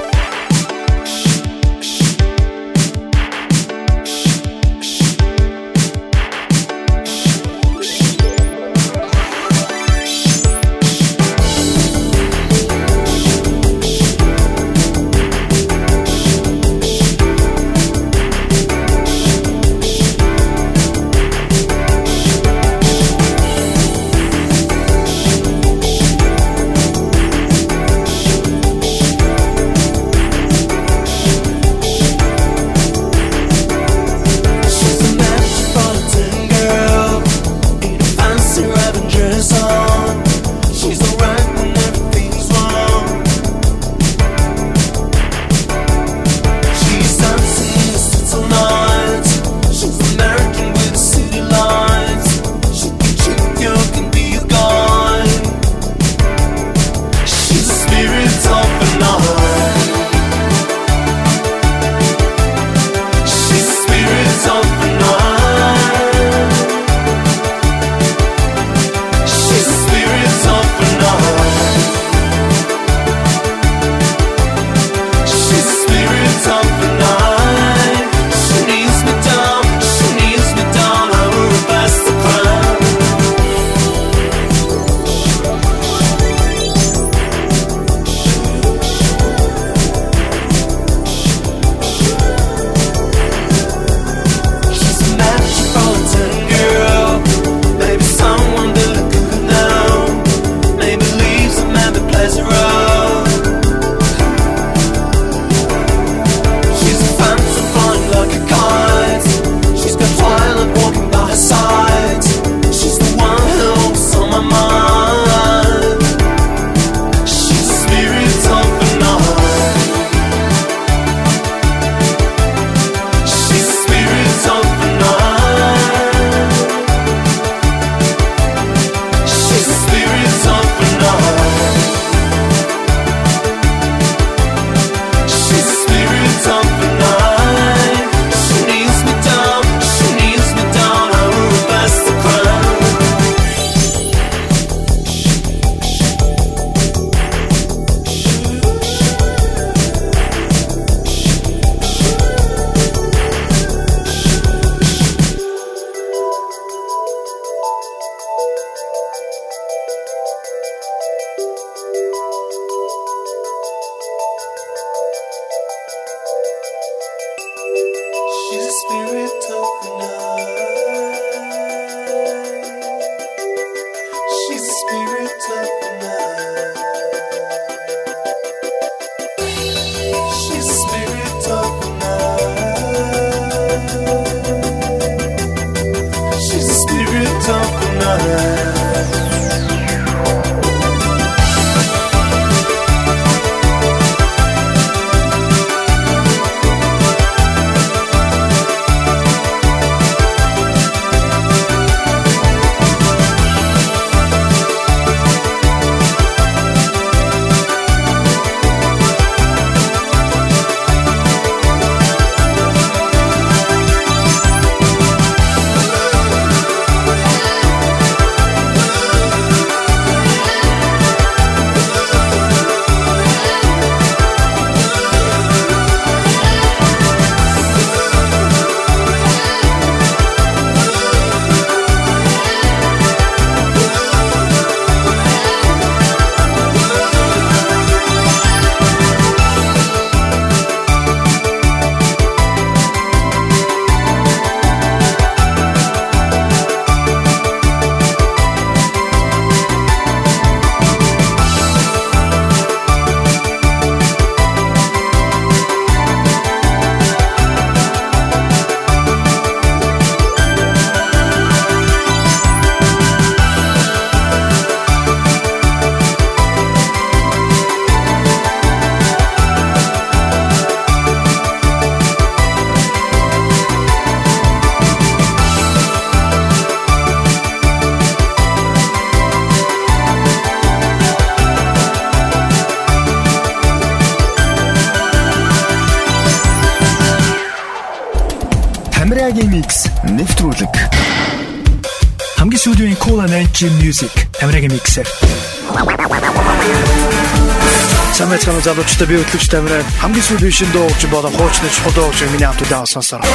Самэцхан 298.38 298.62
залуучтай 298.62 299.08
би 299.10 299.18
хөтлөгч 299.18 299.50
Тамираа 299.50 299.82
хамгийн 299.98 300.22
сүүлийн 300.22 300.54
шин 300.54 300.70
дуугч 300.70 301.10
болон 301.10 301.34
хуучны 301.34 301.74
чухал 301.74 301.94
дуугч 301.98 302.22
миний 302.30 302.46
хамт 302.46 302.62
удаан 302.62 302.86
сонсоор. 302.86 303.26